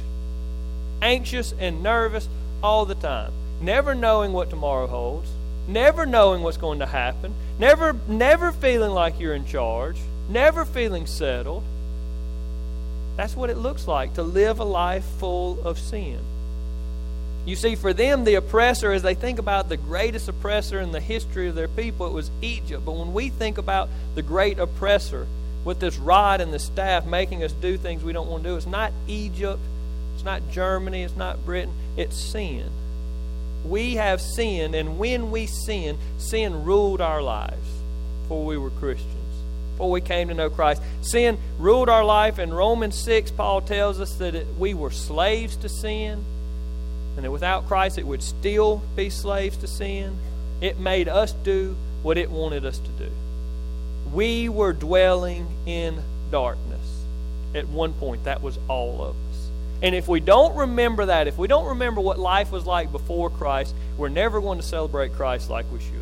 anxious 1.01 1.53
and 1.59 1.83
nervous 1.83 2.29
all 2.63 2.85
the 2.85 2.95
time, 2.95 3.33
never 3.59 3.93
knowing 3.93 4.31
what 4.31 4.49
tomorrow 4.49 4.87
holds, 4.87 5.29
never 5.67 6.05
knowing 6.05 6.41
what's 6.41 6.57
going 6.57 6.79
to 6.79 6.85
happen, 6.85 7.33
never, 7.59 7.93
never 8.07 8.51
feeling 8.51 8.91
like 8.91 9.19
you're 9.19 9.33
in 9.33 9.45
charge, 9.45 9.97
never 10.29 10.65
feeling 10.65 11.05
settled. 11.05 11.63
That's 13.17 13.35
what 13.35 13.49
it 13.49 13.57
looks 13.57 13.87
like 13.87 14.15
to 14.15 14.23
live 14.23 14.59
a 14.59 14.63
life 14.63 15.05
full 15.19 15.61
of 15.61 15.77
sin. 15.77 16.19
You 17.45 17.55
see, 17.55 17.75
for 17.75 17.93
them, 17.93 18.23
the 18.23 18.35
oppressor, 18.35 18.91
as 18.91 19.01
they 19.01 19.15
think 19.15 19.39
about 19.39 19.67
the 19.67 19.77
greatest 19.77 20.27
oppressor 20.27 20.79
in 20.79 20.91
the 20.91 20.99
history 20.99 21.47
of 21.47 21.55
their 21.55 21.67
people, 21.67 22.05
it 22.05 22.13
was 22.13 22.29
Egypt. 22.41 22.85
But 22.85 22.93
when 22.93 23.13
we 23.13 23.29
think 23.29 23.57
about 23.57 23.89
the 24.13 24.21
great 24.21 24.59
oppressor 24.59 25.27
with 25.63 25.79
this 25.79 25.97
rod 25.97 26.41
and 26.41 26.53
the 26.53 26.59
staff 26.59 27.05
making 27.05 27.43
us 27.43 27.51
do 27.51 27.77
things 27.77 28.03
we 28.03 28.13
don't 28.13 28.29
want 28.29 28.43
to 28.43 28.49
do, 28.49 28.55
it's 28.55 28.67
not 28.67 28.93
Egypt, 29.07 29.59
it's 30.13 30.23
not 30.23 30.41
Germany, 30.51 31.03
it's 31.03 31.15
not 31.15 31.43
Britain, 31.45 31.73
it's 31.97 32.15
sin 32.15 32.69
we 33.65 33.95
have 33.95 34.21
sinned, 34.21 34.75
and 34.75 34.97
when 34.97 35.31
we 35.31 35.45
sinned, 35.45 35.97
sin 36.17 36.63
ruled 36.63 37.01
our 37.01 37.21
lives 37.21 37.67
before 38.23 38.45
we 38.45 38.57
were 38.57 38.69
Christians, 38.71 39.43
before 39.73 39.91
we 39.91 40.01
came 40.01 40.29
to 40.29 40.33
know 40.33 40.49
Christ. 40.49 40.81
Sin 41.01 41.37
ruled 41.59 41.89
our 41.89 42.03
life. 42.03 42.39
In 42.39 42.53
Romans 42.53 42.95
6, 43.03 43.31
Paul 43.31 43.61
tells 43.61 43.99
us 43.99 44.15
that 44.15 44.35
it, 44.35 44.47
we 44.57 44.73
were 44.73 44.91
slaves 44.91 45.55
to 45.57 45.69
sin, 45.69 46.23
and 47.15 47.25
that 47.25 47.31
without 47.31 47.67
Christ 47.67 47.97
it 47.97 48.07
would 48.07 48.23
still 48.23 48.81
be 48.95 49.09
slaves 49.09 49.57
to 49.57 49.67
sin. 49.67 50.17
It 50.61 50.79
made 50.79 51.07
us 51.07 51.33
do 51.33 51.75
what 52.03 52.17
it 52.17 52.31
wanted 52.31 52.65
us 52.65 52.77
to 52.77 52.89
do. 52.91 53.11
We 54.13 54.49
were 54.49 54.73
dwelling 54.73 55.47
in 55.65 56.01
darkness. 56.31 56.79
At 57.53 57.67
one 57.67 57.93
point, 57.93 58.23
that 58.23 58.41
was 58.41 58.57
all 58.67 59.03
of 59.03 59.15
us. 59.29 59.30
And 59.81 59.95
if 59.95 60.07
we 60.07 60.19
don't 60.19 60.55
remember 60.55 61.07
that, 61.07 61.27
if 61.27 61.37
we 61.37 61.47
don't 61.47 61.67
remember 61.67 62.01
what 62.01 62.19
life 62.19 62.51
was 62.51 62.65
like 62.65 62.91
before 62.91 63.29
Christ, 63.29 63.73
we're 63.97 64.09
never 64.09 64.39
going 64.39 64.59
to 64.59 64.65
celebrate 64.65 65.13
Christ 65.13 65.49
like 65.49 65.65
we 65.71 65.79
should. 65.79 65.95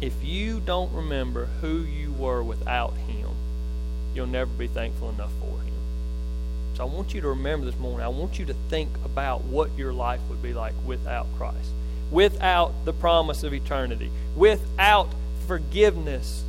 If 0.00 0.12
you 0.22 0.60
don't 0.60 0.92
remember 0.92 1.46
who 1.60 1.78
you 1.78 2.12
were 2.12 2.42
without 2.42 2.94
Him, 2.96 3.28
you'll 4.14 4.26
never 4.26 4.50
be 4.50 4.66
thankful 4.66 5.10
enough 5.10 5.30
for 5.40 5.60
Him. 5.62 5.74
So 6.74 6.82
I 6.82 6.86
want 6.86 7.14
you 7.14 7.20
to 7.20 7.28
remember 7.28 7.66
this 7.66 7.78
morning, 7.78 8.04
I 8.04 8.08
want 8.08 8.38
you 8.40 8.44
to 8.46 8.54
think 8.68 8.90
about 9.04 9.44
what 9.44 9.70
your 9.78 9.92
life 9.92 10.20
would 10.28 10.42
be 10.42 10.52
like 10.52 10.74
without 10.84 11.28
Christ, 11.36 11.70
without 12.10 12.84
the 12.84 12.92
promise 12.92 13.44
of 13.44 13.54
eternity, 13.54 14.10
without 14.34 15.08
forgiveness 15.46 16.42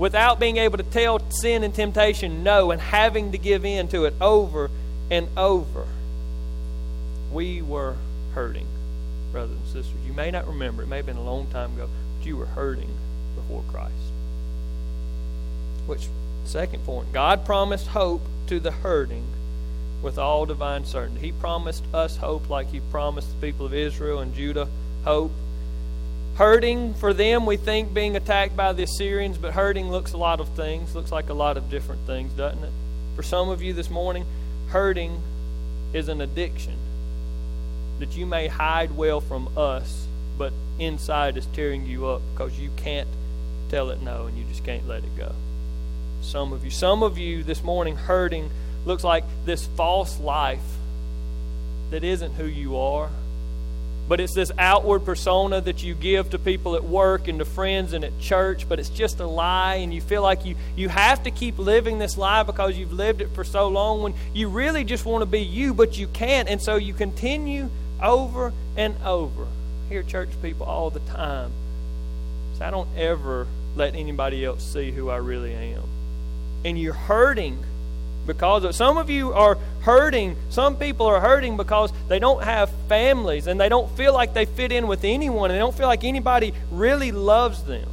without 0.00 0.40
being 0.40 0.56
able 0.56 0.78
to 0.78 0.82
tell 0.82 1.20
sin 1.30 1.62
and 1.62 1.74
temptation 1.74 2.42
no 2.42 2.70
and 2.70 2.80
having 2.80 3.32
to 3.32 3.38
give 3.38 3.66
in 3.66 3.86
to 3.86 4.06
it 4.06 4.14
over 4.18 4.70
and 5.10 5.28
over. 5.36 5.86
We 7.30 7.60
were 7.60 7.96
hurting, 8.32 8.66
brothers 9.30 9.58
and 9.58 9.66
sisters. 9.66 10.00
You 10.06 10.14
may 10.14 10.30
not 10.30 10.48
remember, 10.48 10.82
it 10.82 10.86
may 10.86 10.96
have 10.96 11.06
been 11.06 11.18
a 11.18 11.22
long 11.22 11.48
time 11.48 11.74
ago, 11.74 11.86
but 12.18 12.26
you 12.26 12.38
were 12.38 12.46
hurting 12.46 12.88
before 13.36 13.62
Christ. 13.70 13.92
Which, 15.86 16.08
second 16.46 16.82
point, 16.86 17.12
God 17.12 17.44
promised 17.44 17.88
hope 17.88 18.22
to 18.46 18.58
the 18.58 18.70
hurting 18.70 19.26
with 20.00 20.16
all 20.18 20.46
divine 20.46 20.86
certainty. 20.86 21.26
He 21.26 21.32
promised 21.32 21.84
us 21.92 22.16
hope 22.16 22.48
like 22.48 22.68
He 22.68 22.80
promised 22.80 23.38
the 23.38 23.46
people 23.46 23.66
of 23.66 23.74
Israel 23.74 24.20
and 24.20 24.34
Judah 24.34 24.66
hope 25.04 25.32
Hurting 26.40 26.94
for 26.94 27.12
them, 27.12 27.44
we 27.44 27.58
think 27.58 27.92
being 27.92 28.16
attacked 28.16 28.56
by 28.56 28.72
the 28.72 28.84
Assyrians, 28.84 29.36
but 29.36 29.52
hurting 29.52 29.90
looks 29.90 30.14
a 30.14 30.16
lot 30.16 30.40
of 30.40 30.48
things, 30.56 30.94
looks 30.94 31.12
like 31.12 31.28
a 31.28 31.34
lot 31.34 31.58
of 31.58 31.68
different 31.68 32.06
things, 32.06 32.32
doesn't 32.32 32.64
it? 32.64 32.72
For 33.14 33.22
some 33.22 33.50
of 33.50 33.60
you 33.60 33.74
this 33.74 33.90
morning, 33.90 34.24
hurting 34.68 35.20
is 35.92 36.08
an 36.08 36.22
addiction 36.22 36.78
that 37.98 38.16
you 38.16 38.24
may 38.24 38.48
hide 38.48 38.96
well 38.96 39.20
from 39.20 39.50
us, 39.54 40.06
but 40.38 40.54
inside 40.78 41.36
is 41.36 41.44
tearing 41.52 41.84
you 41.84 42.06
up 42.06 42.22
because 42.32 42.58
you 42.58 42.70
can't 42.74 43.08
tell 43.68 43.90
it 43.90 44.00
no 44.00 44.24
and 44.24 44.38
you 44.38 44.44
just 44.44 44.64
can't 44.64 44.88
let 44.88 45.04
it 45.04 45.14
go. 45.18 45.34
Some 46.22 46.54
of 46.54 46.64
you, 46.64 46.70
some 46.70 47.02
of 47.02 47.18
you 47.18 47.42
this 47.42 47.62
morning 47.62 47.96
hurting 47.96 48.50
looks 48.86 49.04
like 49.04 49.24
this 49.44 49.66
false 49.76 50.18
life 50.18 50.64
that 51.90 52.02
isn't 52.02 52.32
who 52.32 52.46
you 52.46 52.78
are 52.78 53.10
but 54.08 54.20
it's 54.20 54.34
this 54.34 54.50
outward 54.58 55.04
persona 55.04 55.60
that 55.60 55.82
you 55.82 55.94
give 55.94 56.30
to 56.30 56.38
people 56.38 56.74
at 56.74 56.82
work 56.82 57.28
and 57.28 57.38
to 57.38 57.44
friends 57.44 57.92
and 57.92 58.04
at 58.04 58.18
church, 58.18 58.68
but 58.68 58.78
it's 58.78 58.88
just 58.88 59.20
a 59.20 59.26
lie, 59.26 59.76
and 59.76 59.94
you 59.94 60.00
feel 60.00 60.22
like 60.22 60.44
you, 60.44 60.56
you 60.76 60.88
have 60.88 61.22
to 61.22 61.30
keep 61.30 61.58
living 61.58 61.98
this 61.98 62.18
lie 62.18 62.42
because 62.42 62.76
you've 62.76 62.92
lived 62.92 63.20
it 63.20 63.30
for 63.34 63.44
so 63.44 63.68
long 63.68 64.02
when 64.02 64.14
you 64.34 64.48
really 64.48 64.84
just 64.84 65.04
want 65.04 65.22
to 65.22 65.26
be 65.26 65.40
you, 65.40 65.72
but 65.74 65.96
you 65.96 66.06
can't, 66.08 66.48
and 66.48 66.60
so 66.60 66.76
you 66.76 66.92
continue 66.92 67.70
over 68.02 68.52
and 68.76 68.96
over. 69.04 69.46
Hear 69.88 70.02
church 70.02 70.30
people 70.42 70.66
all 70.66 70.90
the 70.90 71.00
time. 71.00 71.50
So 72.58 72.64
I 72.64 72.70
don't 72.70 72.88
ever 72.96 73.46
let 73.76 73.94
anybody 73.94 74.44
else 74.44 74.62
see 74.62 74.90
who 74.90 75.08
I 75.10 75.16
really 75.16 75.54
am. 75.54 75.82
And 76.64 76.78
you're 76.78 76.92
hurting 76.92 77.64
because 78.26 78.64
of 78.64 78.74
some 78.74 78.98
of 78.98 79.08
you 79.08 79.32
are 79.32 79.58
hurting. 79.82 80.36
Some 80.50 80.76
people 80.76 81.06
are 81.06 81.20
hurting 81.20 81.56
because 81.56 81.92
they 82.08 82.18
don't 82.18 82.42
have 82.42 82.70
families 82.88 83.46
and 83.46 83.60
they 83.60 83.68
don't 83.68 83.90
feel 83.96 84.12
like 84.12 84.34
they 84.34 84.44
fit 84.44 84.72
in 84.72 84.86
with 84.86 85.04
anyone 85.04 85.50
and 85.50 85.56
they 85.56 85.60
don't 85.60 85.74
feel 85.74 85.88
like 85.88 86.04
anybody 86.04 86.54
really 86.70 87.12
loves 87.12 87.62
them. 87.64 87.88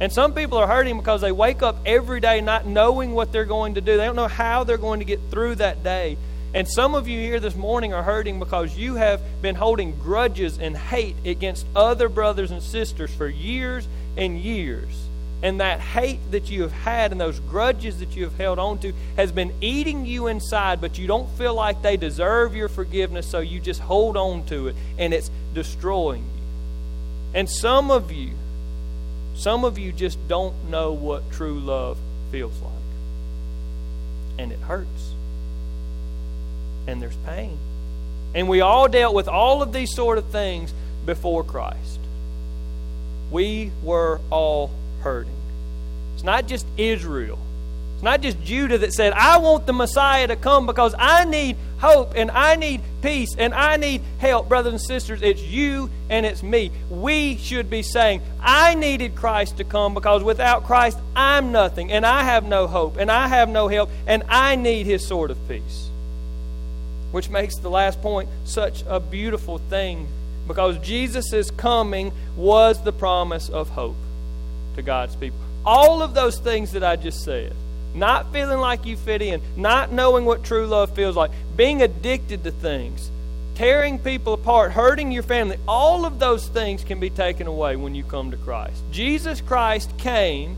And 0.00 0.12
some 0.12 0.32
people 0.32 0.58
are 0.58 0.66
hurting 0.66 0.96
because 0.96 1.20
they 1.20 1.32
wake 1.32 1.62
up 1.62 1.76
every 1.84 2.20
day 2.20 2.40
not 2.40 2.66
knowing 2.66 3.14
what 3.14 3.32
they're 3.32 3.44
going 3.44 3.74
to 3.74 3.80
do. 3.80 3.96
They 3.96 4.04
don't 4.04 4.16
know 4.16 4.28
how 4.28 4.64
they're 4.64 4.78
going 4.78 5.00
to 5.00 5.04
get 5.04 5.20
through 5.30 5.56
that 5.56 5.82
day. 5.82 6.16
And 6.54 6.66
some 6.66 6.94
of 6.94 7.08
you 7.08 7.18
here 7.20 7.40
this 7.40 7.56
morning 7.56 7.92
are 7.92 8.02
hurting 8.02 8.38
because 8.38 8.76
you 8.76 8.94
have 8.94 9.20
been 9.42 9.54
holding 9.54 9.98
grudges 9.98 10.58
and 10.58 10.76
hate 10.76 11.16
against 11.24 11.66
other 11.76 12.08
brothers 12.08 12.50
and 12.50 12.62
sisters 12.62 13.12
for 13.14 13.28
years 13.28 13.86
and 14.16 14.38
years. 14.38 15.07
And 15.42 15.60
that 15.60 15.80
hate 15.80 16.18
that 16.32 16.50
you 16.50 16.62
have 16.62 16.72
had 16.72 17.12
and 17.12 17.20
those 17.20 17.38
grudges 17.40 18.00
that 18.00 18.16
you 18.16 18.24
have 18.24 18.36
held 18.36 18.58
on 18.58 18.78
to 18.78 18.92
has 19.16 19.30
been 19.30 19.52
eating 19.60 20.04
you 20.04 20.26
inside, 20.26 20.80
but 20.80 20.98
you 20.98 21.06
don't 21.06 21.28
feel 21.38 21.54
like 21.54 21.80
they 21.80 21.96
deserve 21.96 22.56
your 22.56 22.68
forgiveness, 22.68 23.26
so 23.30 23.38
you 23.38 23.60
just 23.60 23.80
hold 23.80 24.16
on 24.16 24.44
to 24.46 24.68
it, 24.68 24.76
and 24.98 25.14
it's 25.14 25.30
destroying 25.54 26.22
you. 26.22 26.42
And 27.34 27.48
some 27.48 27.90
of 27.90 28.10
you, 28.10 28.32
some 29.36 29.64
of 29.64 29.78
you 29.78 29.92
just 29.92 30.18
don't 30.26 30.70
know 30.70 30.92
what 30.92 31.30
true 31.30 31.60
love 31.60 31.98
feels 32.32 32.60
like. 32.60 32.72
And 34.38 34.50
it 34.50 34.58
hurts 34.60 35.14
and 36.88 37.02
there's 37.02 37.16
pain. 37.26 37.56
And 38.34 38.48
we 38.48 38.60
all 38.60 38.88
dealt 38.88 39.14
with 39.14 39.28
all 39.28 39.62
of 39.62 39.72
these 39.72 39.94
sort 39.94 40.18
of 40.18 40.26
things 40.30 40.72
before 41.04 41.44
Christ. 41.44 42.00
We 43.30 43.70
were 43.82 44.20
all 44.30 44.70
hurting. 45.00 45.34
It's 46.14 46.24
not 46.24 46.46
just 46.46 46.66
Israel. 46.76 47.38
It's 47.94 48.02
not 48.02 48.20
just 48.20 48.40
Judah 48.42 48.78
that 48.78 48.92
said, 48.92 49.12
I 49.12 49.38
want 49.38 49.66
the 49.66 49.72
Messiah 49.72 50.28
to 50.28 50.36
come 50.36 50.66
because 50.66 50.94
I 50.98 51.24
need 51.24 51.56
hope 51.78 52.12
and 52.14 52.30
I 52.30 52.54
need 52.54 52.80
peace 53.02 53.34
and 53.36 53.52
I 53.52 53.76
need 53.76 54.02
help. 54.18 54.48
Brothers 54.48 54.72
and 54.72 54.80
sisters, 54.80 55.20
it's 55.20 55.42
you 55.42 55.90
and 56.08 56.24
it's 56.24 56.42
me. 56.42 56.70
We 56.90 57.36
should 57.38 57.68
be 57.68 57.82
saying, 57.82 58.22
I 58.40 58.74
needed 58.74 59.16
Christ 59.16 59.56
to 59.56 59.64
come 59.64 59.94
because 59.94 60.22
without 60.22 60.64
Christ, 60.64 60.98
I'm 61.16 61.50
nothing 61.50 61.90
and 61.90 62.06
I 62.06 62.22
have 62.22 62.44
no 62.44 62.68
hope 62.68 62.98
and 62.98 63.10
I 63.10 63.26
have 63.26 63.48
no 63.48 63.66
help 63.66 63.90
and 64.06 64.22
I 64.28 64.54
need 64.54 64.86
His 64.86 65.04
sort 65.06 65.30
of 65.30 65.48
peace 65.48 65.88
which 67.10 67.30
makes 67.30 67.56
the 67.56 67.70
last 67.70 68.00
point 68.02 68.28
such 68.44 68.84
a 68.86 69.00
beautiful 69.00 69.58
thing 69.58 70.06
because 70.46 70.78
Jesus' 70.78 71.50
coming 71.50 72.12
was 72.36 72.82
the 72.82 72.92
promise 72.92 73.48
of 73.48 73.70
hope 73.70 73.96
to 74.78 74.82
God's 74.82 75.14
people. 75.14 75.38
All 75.64 76.02
of 76.02 76.14
those 76.14 76.38
things 76.38 76.72
that 76.72 76.82
I 76.82 76.96
just 76.96 77.22
said, 77.22 77.54
not 77.94 78.32
feeling 78.32 78.58
like 78.58 78.86
you 78.86 78.96
fit 78.96 79.22
in, 79.22 79.42
not 79.56 79.92
knowing 79.92 80.24
what 80.24 80.44
true 80.44 80.66
love 80.66 80.94
feels 80.94 81.16
like, 81.16 81.30
being 81.56 81.82
addicted 81.82 82.44
to 82.44 82.50
things, 82.50 83.10
tearing 83.54 83.98
people 83.98 84.32
apart, 84.34 84.72
hurting 84.72 85.12
your 85.12 85.22
family, 85.22 85.58
all 85.66 86.06
of 86.06 86.18
those 86.18 86.48
things 86.48 86.84
can 86.84 87.00
be 87.00 87.10
taken 87.10 87.46
away 87.46 87.76
when 87.76 87.94
you 87.94 88.04
come 88.04 88.30
to 88.30 88.36
Christ. 88.38 88.82
Jesus 88.90 89.40
Christ 89.40 89.96
came. 89.98 90.56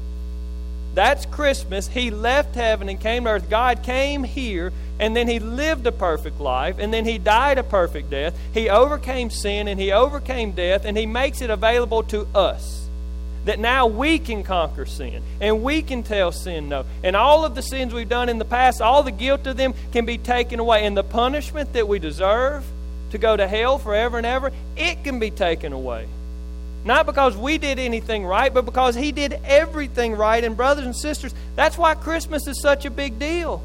That's 0.94 1.24
Christmas. 1.26 1.88
He 1.88 2.10
left 2.10 2.54
heaven 2.54 2.88
and 2.88 3.00
came 3.00 3.24
to 3.24 3.30
earth. 3.30 3.48
God 3.48 3.82
came 3.82 4.24
here 4.24 4.72
and 4.98 5.16
then 5.16 5.28
he 5.28 5.38
lived 5.38 5.86
a 5.86 5.92
perfect 5.92 6.40
life, 6.40 6.76
and 6.78 6.92
then 6.92 7.06
he 7.06 7.16
died 7.16 7.56
a 7.56 7.62
perfect 7.62 8.10
death. 8.10 8.38
He 8.52 8.68
overcame 8.68 9.30
sin 9.30 9.66
and 9.66 9.80
he 9.80 9.92
overcame 9.92 10.52
death, 10.52 10.84
and 10.84 10.94
he 10.94 11.06
makes 11.06 11.40
it 11.40 11.48
available 11.48 12.02
to 12.04 12.26
us. 12.34 12.89
That 13.46 13.58
now 13.58 13.86
we 13.86 14.18
can 14.18 14.42
conquer 14.42 14.84
sin 14.84 15.22
and 15.40 15.62
we 15.62 15.80
can 15.82 16.02
tell 16.02 16.30
sin 16.30 16.68
no. 16.68 16.84
And 17.02 17.16
all 17.16 17.44
of 17.44 17.54
the 17.54 17.62
sins 17.62 17.94
we've 17.94 18.08
done 18.08 18.28
in 18.28 18.38
the 18.38 18.44
past, 18.44 18.82
all 18.82 19.02
the 19.02 19.10
guilt 19.10 19.46
of 19.46 19.56
them 19.56 19.74
can 19.92 20.04
be 20.04 20.18
taken 20.18 20.60
away. 20.60 20.84
And 20.84 20.96
the 20.96 21.04
punishment 21.04 21.72
that 21.72 21.88
we 21.88 21.98
deserve 21.98 22.64
to 23.12 23.18
go 23.18 23.36
to 23.36 23.48
hell 23.48 23.78
forever 23.78 24.18
and 24.18 24.26
ever, 24.26 24.52
it 24.76 25.02
can 25.04 25.18
be 25.18 25.30
taken 25.30 25.72
away. 25.72 26.06
Not 26.84 27.06
because 27.06 27.36
we 27.36 27.58
did 27.58 27.78
anything 27.78 28.24
right, 28.24 28.52
but 28.52 28.64
because 28.64 28.94
He 28.94 29.12
did 29.12 29.38
everything 29.44 30.14
right. 30.14 30.42
And, 30.42 30.56
brothers 30.56 30.86
and 30.86 30.96
sisters, 30.96 31.34
that's 31.54 31.76
why 31.76 31.94
Christmas 31.94 32.46
is 32.46 32.60
such 32.60 32.84
a 32.86 32.90
big 32.90 33.18
deal. 33.18 33.62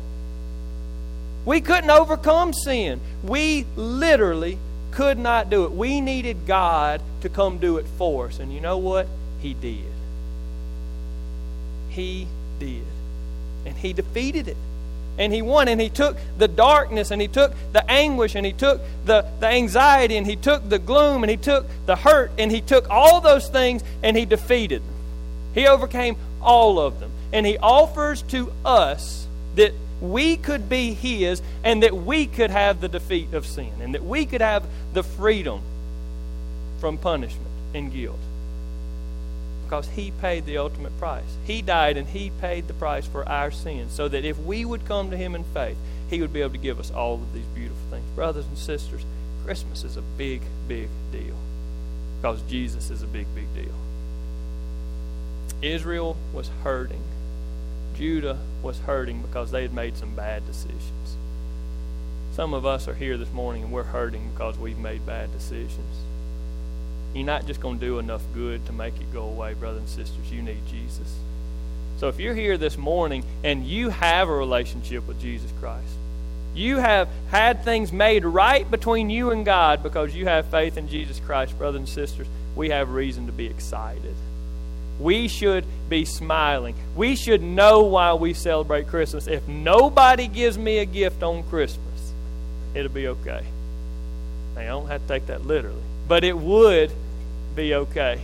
We 1.46 1.62
couldn't 1.62 1.90
overcome 1.90 2.54
sin. 2.54 3.00
We 3.24 3.66
literally 3.76 4.58
could 4.92 5.18
not 5.18 5.50
do 5.50 5.66
it. 5.66 5.72
We 5.72 6.02
needed 6.02 6.46
God 6.46 7.02
to 7.22 7.30
come 7.30 7.60
do 7.60 7.78
it 7.78 7.86
for 7.98 8.28
us. 8.28 8.40
And 8.40 8.54
you 8.54 8.60
know 8.60 8.78
what? 8.78 9.08
He 9.46 9.54
did. 9.54 9.86
He 11.90 12.28
did. 12.58 12.82
And 13.68 13.78
He 13.78 13.94
defeated 13.94 14.48
it. 14.48 14.58
And 15.20 15.32
He 15.32 15.44
won. 15.44 15.68
And 15.68 15.80
He 15.80 15.90
took 15.90 16.18
the 16.40 16.48
darkness 16.48 17.12
and 17.12 17.22
He 17.22 17.28
took 17.28 17.54
the 17.72 17.88
anguish 17.88 18.34
and 18.34 18.44
He 18.44 18.54
took 18.54 18.82
the, 19.06 19.24
the 19.40 19.46
anxiety 19.46 20.18
and 20.18 20.26
He 20.26 20.36
took 20.36 20.68
the 20.68 20.80
gloom 20.80 21.24
and 21.24 21.30
He 21.30 21.38
took 21.38 21.68
the 21.86 21.96
hurt 21.96 22.32
and 22.40 22.52
He 22.52 22.60
took 22.60 22.90
all 22.90 23.22
those 23.22 23.48
things 23.48 23.84
and 24.02 24.18
He 24.18 24.26
defeated 24.26 24.82
them. 24.82 24.96
He 25.54 25.68
overcame 25.68 26.16
all 26.42 26.80
of 26.80 27.00
them. 27.00 27.12
And 27.32 27.46
He 27.46 27.60
offers 27.60 28.24
to 28.24 28.52
us 28.66 29.28
that 29.58 29.74
we 30.02 30.38
could 30.38 30.68
be 30.68 30.96
His 30.96 31.40
and 31.64 31.84
that 31.84 31.96
we 31.96 32.26
could 32.26 32.50
have 32.50 32.82
the 32.82 32.90
defeat 32.90 33.32
of 33.36 33.46
sin 33.46 33.74
and 33.80 33.94
that 33.94 34.04
we 34.04 34.26
could 34.26 34.42
have 34.42 34.66
the 34.94 35.04
freedom 35.04 35.62
from 36.80 36.98
punishment 36.98 37.46
and 37.76 37.94
guilt. 37.94 38.18
Because 39.66 39.90
He 39.90 40.12
paid 40.12 40.46
the 40.46 40.58
ultimate 40.58 40.98
price. 40.98 41.38
He 41.46 41.62
died 41.62 41.98
and 41.98 42.08
He 42.08 42.32
paid 42.42 42.68
the 42.68 42.74
price 42.74 43.06
for 43.06 43.28
our 43.28 43.52
sins 43.52 43.92
so 43.92 44.08
that 44.08 44.26
if 44.26 44.38
we 44.40 44.64
would 44.64 44.86
come 44.86 45.12
to 45.12 45.18
Him 45.18 45.36
in 45.36 45.44
faith, 45.44 45.78
He 46.10 46.22
would 46.22 46.32
be 46.32 46.42
able 46.42 46.54
to 46.54 46.58
give 46.58 46.80
us 46.80 46.92
all 46.92 47.16
of 47.16 47.34
these 47.34 47.46
beautiful 47.54 47.84
things. 47.90 48.06
Brothers 48.16 48.46
and 48.46 48.58
sisters, 48.58 49.06
Christmas 49.44 49.84
is 49.84 49.98
a 49.98 50.02
big, 50.02 50.42
big 50.68 50.90
deal 51.12 51.36
because 52.22 52.42
Jesus 52.44 52.90
is 52.90 53.04
a 53.04 53.08
big, 53.08 53.28
big 53.36 53.54
deal. 53.54 53.76
Israel 55.62 56.16
was 56.34 56.50
hurting 56.64 57.02
Judah 57.96 58.38
was 58.62 58.80
hurting 58.80 59.22
because 59.22 59.52
they 59.52 59.62
had 59.62 59.74
made 59.74 59.96
some 59.96 60.16
bad 60.16 60.46
decisions. 60.46 61.16
Some 62.34 62.54
of 62.54 62.66
us 62.66 62.88
are 62.88 62.94
here 62.94 63.18
this 63.18 63.32
morning 63.32 63.64
and 63.64 63.72
we're 63.72 63.84
hurting 63.84 64.32
because 64.32 64.58
we've 64.58 64.78
made 64.78 65.06
bad 65.06 65.32
decisions. 65.32 65.96
You're 67.16 67.26
not 67.26 67.48
just 67.48 67.62
going 67.62 67.80
to 67.80 67.86
do 67.86 67.98
enough 67.98 68.22
good 68.34 68.66
to 68.66 68.74
make 68.74 68.94
it 68.96 69.12
go 69.14 69.24
away, 69.24 69.54
brothers 69.54 69.80
and 69.80 69.90
sisters. 69.90 70.30
You 70.30 70.42
need 70.42 70.68
Jesus. 70.68 71.16
So 71.98 72.10
if 72.10 72.20
you're 72.20 72.36
here 72.36 72.58
this 72.58 72.78
morning 72.78 73.24
and 73.42 73.66
you 73.66 73.90
have 73.90 74.28
a 74.28 74.36
relationship 74.36 75.08
with 75.08 75.20
Jesus 75.22 75.50
Christ, 75.62 75.88
you 76.54 76.78
have 76.78 77.08
had 77.32 77.64
things 77.64 77.94
made 77.94 78.26
right 78.26 78.70
between 78.70 79.10
you 79.10 79.32
and 79.32 79.46
God 79.46 79.82
because 79.82 80.14
you 80.14 80.26
have 80.26 80.48
faith 80.48 80.76
in 80.76 80.90
Jesus 80.90 81.22
Christ, 81.22 81.58
brothers 81.58 81.80
and 81.80 81.88
sisters, 81.88 82.28
we 82.54 82.70
have 82.70 82.90
reason 82.90 83.28
to 83.28 83.32
be 83.32 83.46
excited. 83.46 84.16
We 85.00 85.30
should 85.30 85.66
be 85.88 86.04
smiling. 86.04 86.76
We 86.98 87.16
should 87.16 87.42
know 87.42 87.84
why 87.84 88.14
we 88.14 88.34
celebrate 88.34 88.88
Christmas. 88.88 89.28
If 89.28 89.48
nobody 89.48 90.28
gives 90.28 90.58
me 90.58 90.80
a 90.80 90.86
gift 90.86 91.24
on 91.24 91.44
Christmas, 91.44 92.14
it'll 92.74 92.92
be 92.92 93.08
okay. 93.08 93.46
Now, 94.56 94.62
I 94.62 94.66
don't 94.66 94.88
have 94.88 95.02
to 95.02 95.08
take 95.08 95.28
that 95.28 95.46
literally, 95.46 95.82
but 96.10 96.26
it 96.26 96.38
would 96.38 96.92
be 97.56 97.74
okay. 97.74 98.22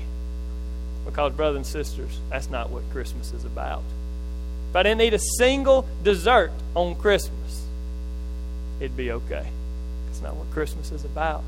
Because, 1.05 1.33
brothers 1.33 1.57
and 1.57 1.65
sisters, 1.65 2.19
that's 2.29 2.49
not 2.49 2.69
what 2.69 2.83
Christmas 2.91 3.33
is 3.33 3.45
about. 3.45 3.83
If 4.69 4.75
I 4.75 4.83
didn't 4.83 5.01
eat 5.01 5.13
a 5.13 5.19
single 5.37 5.87
dessert 6.03 6.51
on 6.75 6.95
Christmas, 6.95 7.65
it'd 8.79 8.95
be 8.95 9.11
okay. 9.11 9.47
That's 10.05 10.21
not 10.21 10.35
what 10.35 10.49
Christmas 10.51 10.91
is 10.91 11.03
about. 11.03 11.43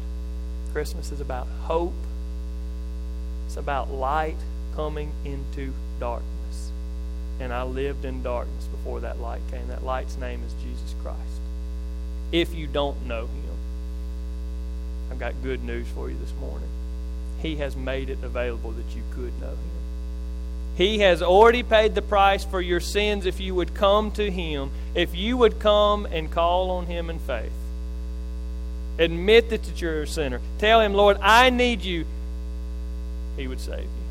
Christmas 0.72 1.12
is 1.12 1.22
about 1.22 1.48
hope, 1.62 1.93
it's 3.46 3.58
about 3.58 3.91
light 3.91 4.38
coming 4.76 5.12
into 5.24 5.72
darkness. 6.00 6.72
And 7.39 7.54
I 7.54 7.63
lived 7.63 8.06
in 8.06 8.24
darkness 8.24 8.65
before 8.65 9.00
that 9.02 9.19
light 9.19 9.41
came. 9.52 9.67
That 9.67 9.84
light's 9.84 10.17
name 10.17 10.41
is 10.43 10.54
Jesus 10.63 10.96
Christ. 11.04 11.19
If 12.32 12.56
you 12.56 12.67
don't 12.67 13.06
know 13.06 13.28
him, 13.28 13.43
I've 15.12 15.19
got 15.19 15.34
good 15.43 15.63
news 15.63 15.88
for 15.89 16.10
you 16.10 16.17
this 16.17 16.34
morning. 16.39 16.69
He 17.43 17.58
has 17.58 17.75
made 17.75 18.10
it 18.10 18.23
available 18.23 18.71
that 18.71 18.95
you 18.95 19.03
could 19.13 19.39
know 19.39 19.49
him. 19.49 19.58
He 20.75 20.99
has 20.99 21.21
already 21.21 21.62
paid 21.62 21.93
the 21.93 22.01
price 22.01 22.43
for 22.43 22.60
your 22.60 22.79
sins 22.79 23.27
if 23.27 23.39
you 23.39 23.53
would 23.53 23.75
come 23.75 24.10
to 24.13 24.32
him, 24.32 24.71
if 24.95 25.13
you 25.13 25.38
would 25.38 25.60
come 25.60 26.08
and 26.08 26.32
call 26.32 26.71
on 26.71 26.88
him 26.88 27.12
in 27.12 27.19
faith. 27.19 27.51
Admit 28.97 29.51
that 29.51 29.79
you're 29.79 30.03
a 30.03 30.08
sinner. 30.08 30.41
Tell 30.58 30.82
him, 30.82 30.93
Lord, 30.93 31.17
I 31.21 31.51
need 31.51 31.82
you. 31.82 32.06
He 33.38 33.47
would 33.47 33.60
save 33.60 33.84
you. 33.84 34.03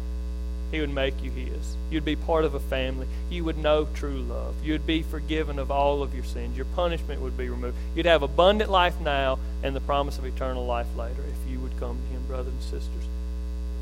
He 0.73 0.81
would 0.81 0.91
make 0.91 1.23
you 1.23 1.31
His. 1.31 1.77
You'd 1.91 2.05
be 2.05 2.17
part 2.17 2.47
of 2.47 2.55
a 2.55 2.61
family. 2.61 3.07
You 3.31 3.45
would 3.45 3.59
know 3.59 3.87
true 3.95 4.23
love. 4.23 4.55
You'd 4.65 4.87
be 4.87 5.03
forgiven 5.03 5.59
of 5.59 5.71
all 5.71 6.03
of 6.03 6.15
your 6.15 6.25
sins. 6.25 6.57
Your 6.57 6.65
punishment 6.75 7.21
would 7.21 7.37
be 7.37 7.51
removed. 7.51 7.77
You'd 7.95 8.07
have 8.07 8.23
abundant 8.23 8.71
life 8.71 8.99
now 8.99 9.39
and 9.63 9.77
the 9.77 9.81
promise 9.81 10.17
of 10.17 10.25
eternal 10.25 10.65
life 10.65 10.87
later 10.97 11.23
if 11.23 11.51
you 11.51 11.61
would 11.61 11.79
come 11.79 11.99
to 11.99 12.15
Him, 12.15 12.25
brothers 12.27 12.55
and 12.55 12.63
sisters. 12.63 13.05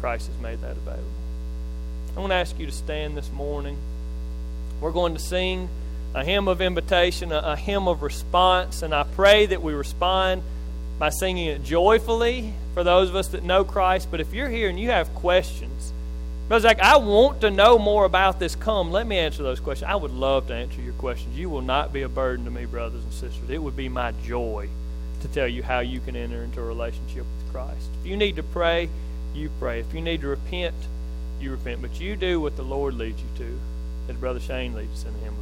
Christ 0.00 0.28
has 0.28 0.40
made 0.40 0.60
that 0.62 0.76
available. 0.76 1.04
I 2.16 2.20
want 2.20 2.30
to 2.30 2.36
ask 2.36 2.58
you 2.58 2.66
to 2.66 2.72
stand 2.72 3.16
this 3.16 3.30
morning. 3.30 3.76
We're 4.80 4.92
going 4.92 5.14
to 5.14 5.20
sing 5.20 5.68
a 6.14 6.24
hymn 6.24 6.48
of 6.48 6.60
invitation, 6.60 7.32
a, 7.32 7.38
a 7.38 7.56
hymn 7.56 7.86
of 7.86 8.02
response, 8.02 8.82
and 8.82 8.94
I 8.94 9.04
pray 9.04 9.46
that 9.46 9.62
we 9.62 9.74
respond 9.74 10.42
by 10.98 11.10
singing 11.10 11.46
it 11.46 11.62
joyfully 11.62 12.52
for 12.74 12.82
those 12.82 13.08
of 13.08 13.16
us 13.16 13.28
that 13.28 13.44
know 13.44 13.64
Christ. 13.64 14.08
But 14.10 14.20
if 14.20 14.32
you're 14.34 14.48
here 14.48 14.68
and 14.68 14.78
you 14.78 14.90
have 14.90 15.14
questions, 15.14 15.92
Brother 16.48 16.62
Zach, 16.62 16.80
I 16.80 16.96
want 16.96 17.42
to 17.42 17.50
know 17.50 17.78
more 17.78 18.04
about 18.04 18.40
this. 18.40 18.56
Come, 18.56 18.90
let 18.90 19.06
me 19.06 19.18
answer 19.18 19.42
those 19.44 19.60
questions. 19.60 19.88
I 19.88 19.94
would 19.94 20.10
love 20.10 20.48
to 20.48 20.54
answer 20.54 20.80
your 20.80 20.94
questions. 20.94 21.36
You 21.38 21.48
will 21.48 21.62
not 21.62 21.92
be 21.92 22.02
a 22.02 22.08
burden 22.08 22.44
to 22.46 22.50
me, 22.50 22.64
brothers 22.64 23.04
and 23.04 23.12
sisters. 23.12 23.48
It 23.48 23.62
would 23.62 23.76
be 23.76 23.88
my 23.88 24.12
joy 24.24 24.68
to 25.20 25.28
tell 25.28 25.46
you 25.46 25.62
how 25.62 25.78
you 25.78 26.00
can 26.00 26.16
enter 26.16 26.42
into 26.42 26.60
a 26.60 26.64
relationship 26.64 27.18
with 27.24 27.52
Christ. 27.52 27.88
If 28.00 28.06
you 28.08 28.16
need 28.16 28.34
to 28.36 28.42
pray, 28.42 28.88
you 29.34 29.50
pray. 29.58 29.80
If 29.80 29.92
you 29.94 30.00
need 30.00 30.20
to 30.22 30.28
repent, 30.28 30.74
you 31.40 31.50
repent. 31.50 31.82
But 31.82 32.00
you 32.00 32.16
do 32.16 32.40
what 32.40 32.56
the 32.56 32.62
Lord 32.62 32.94
leads 32.94 33.20
you 33.20 33.28
to, 33.38 33.60
as 34.08 34.16
Brother 34.16 34.40
Shane 34.40 34.74
leads 34.74 34.92
us 34.92 35.06
in 35.06 35.12
the 35.14 35.20
hymn. 35.20 35.39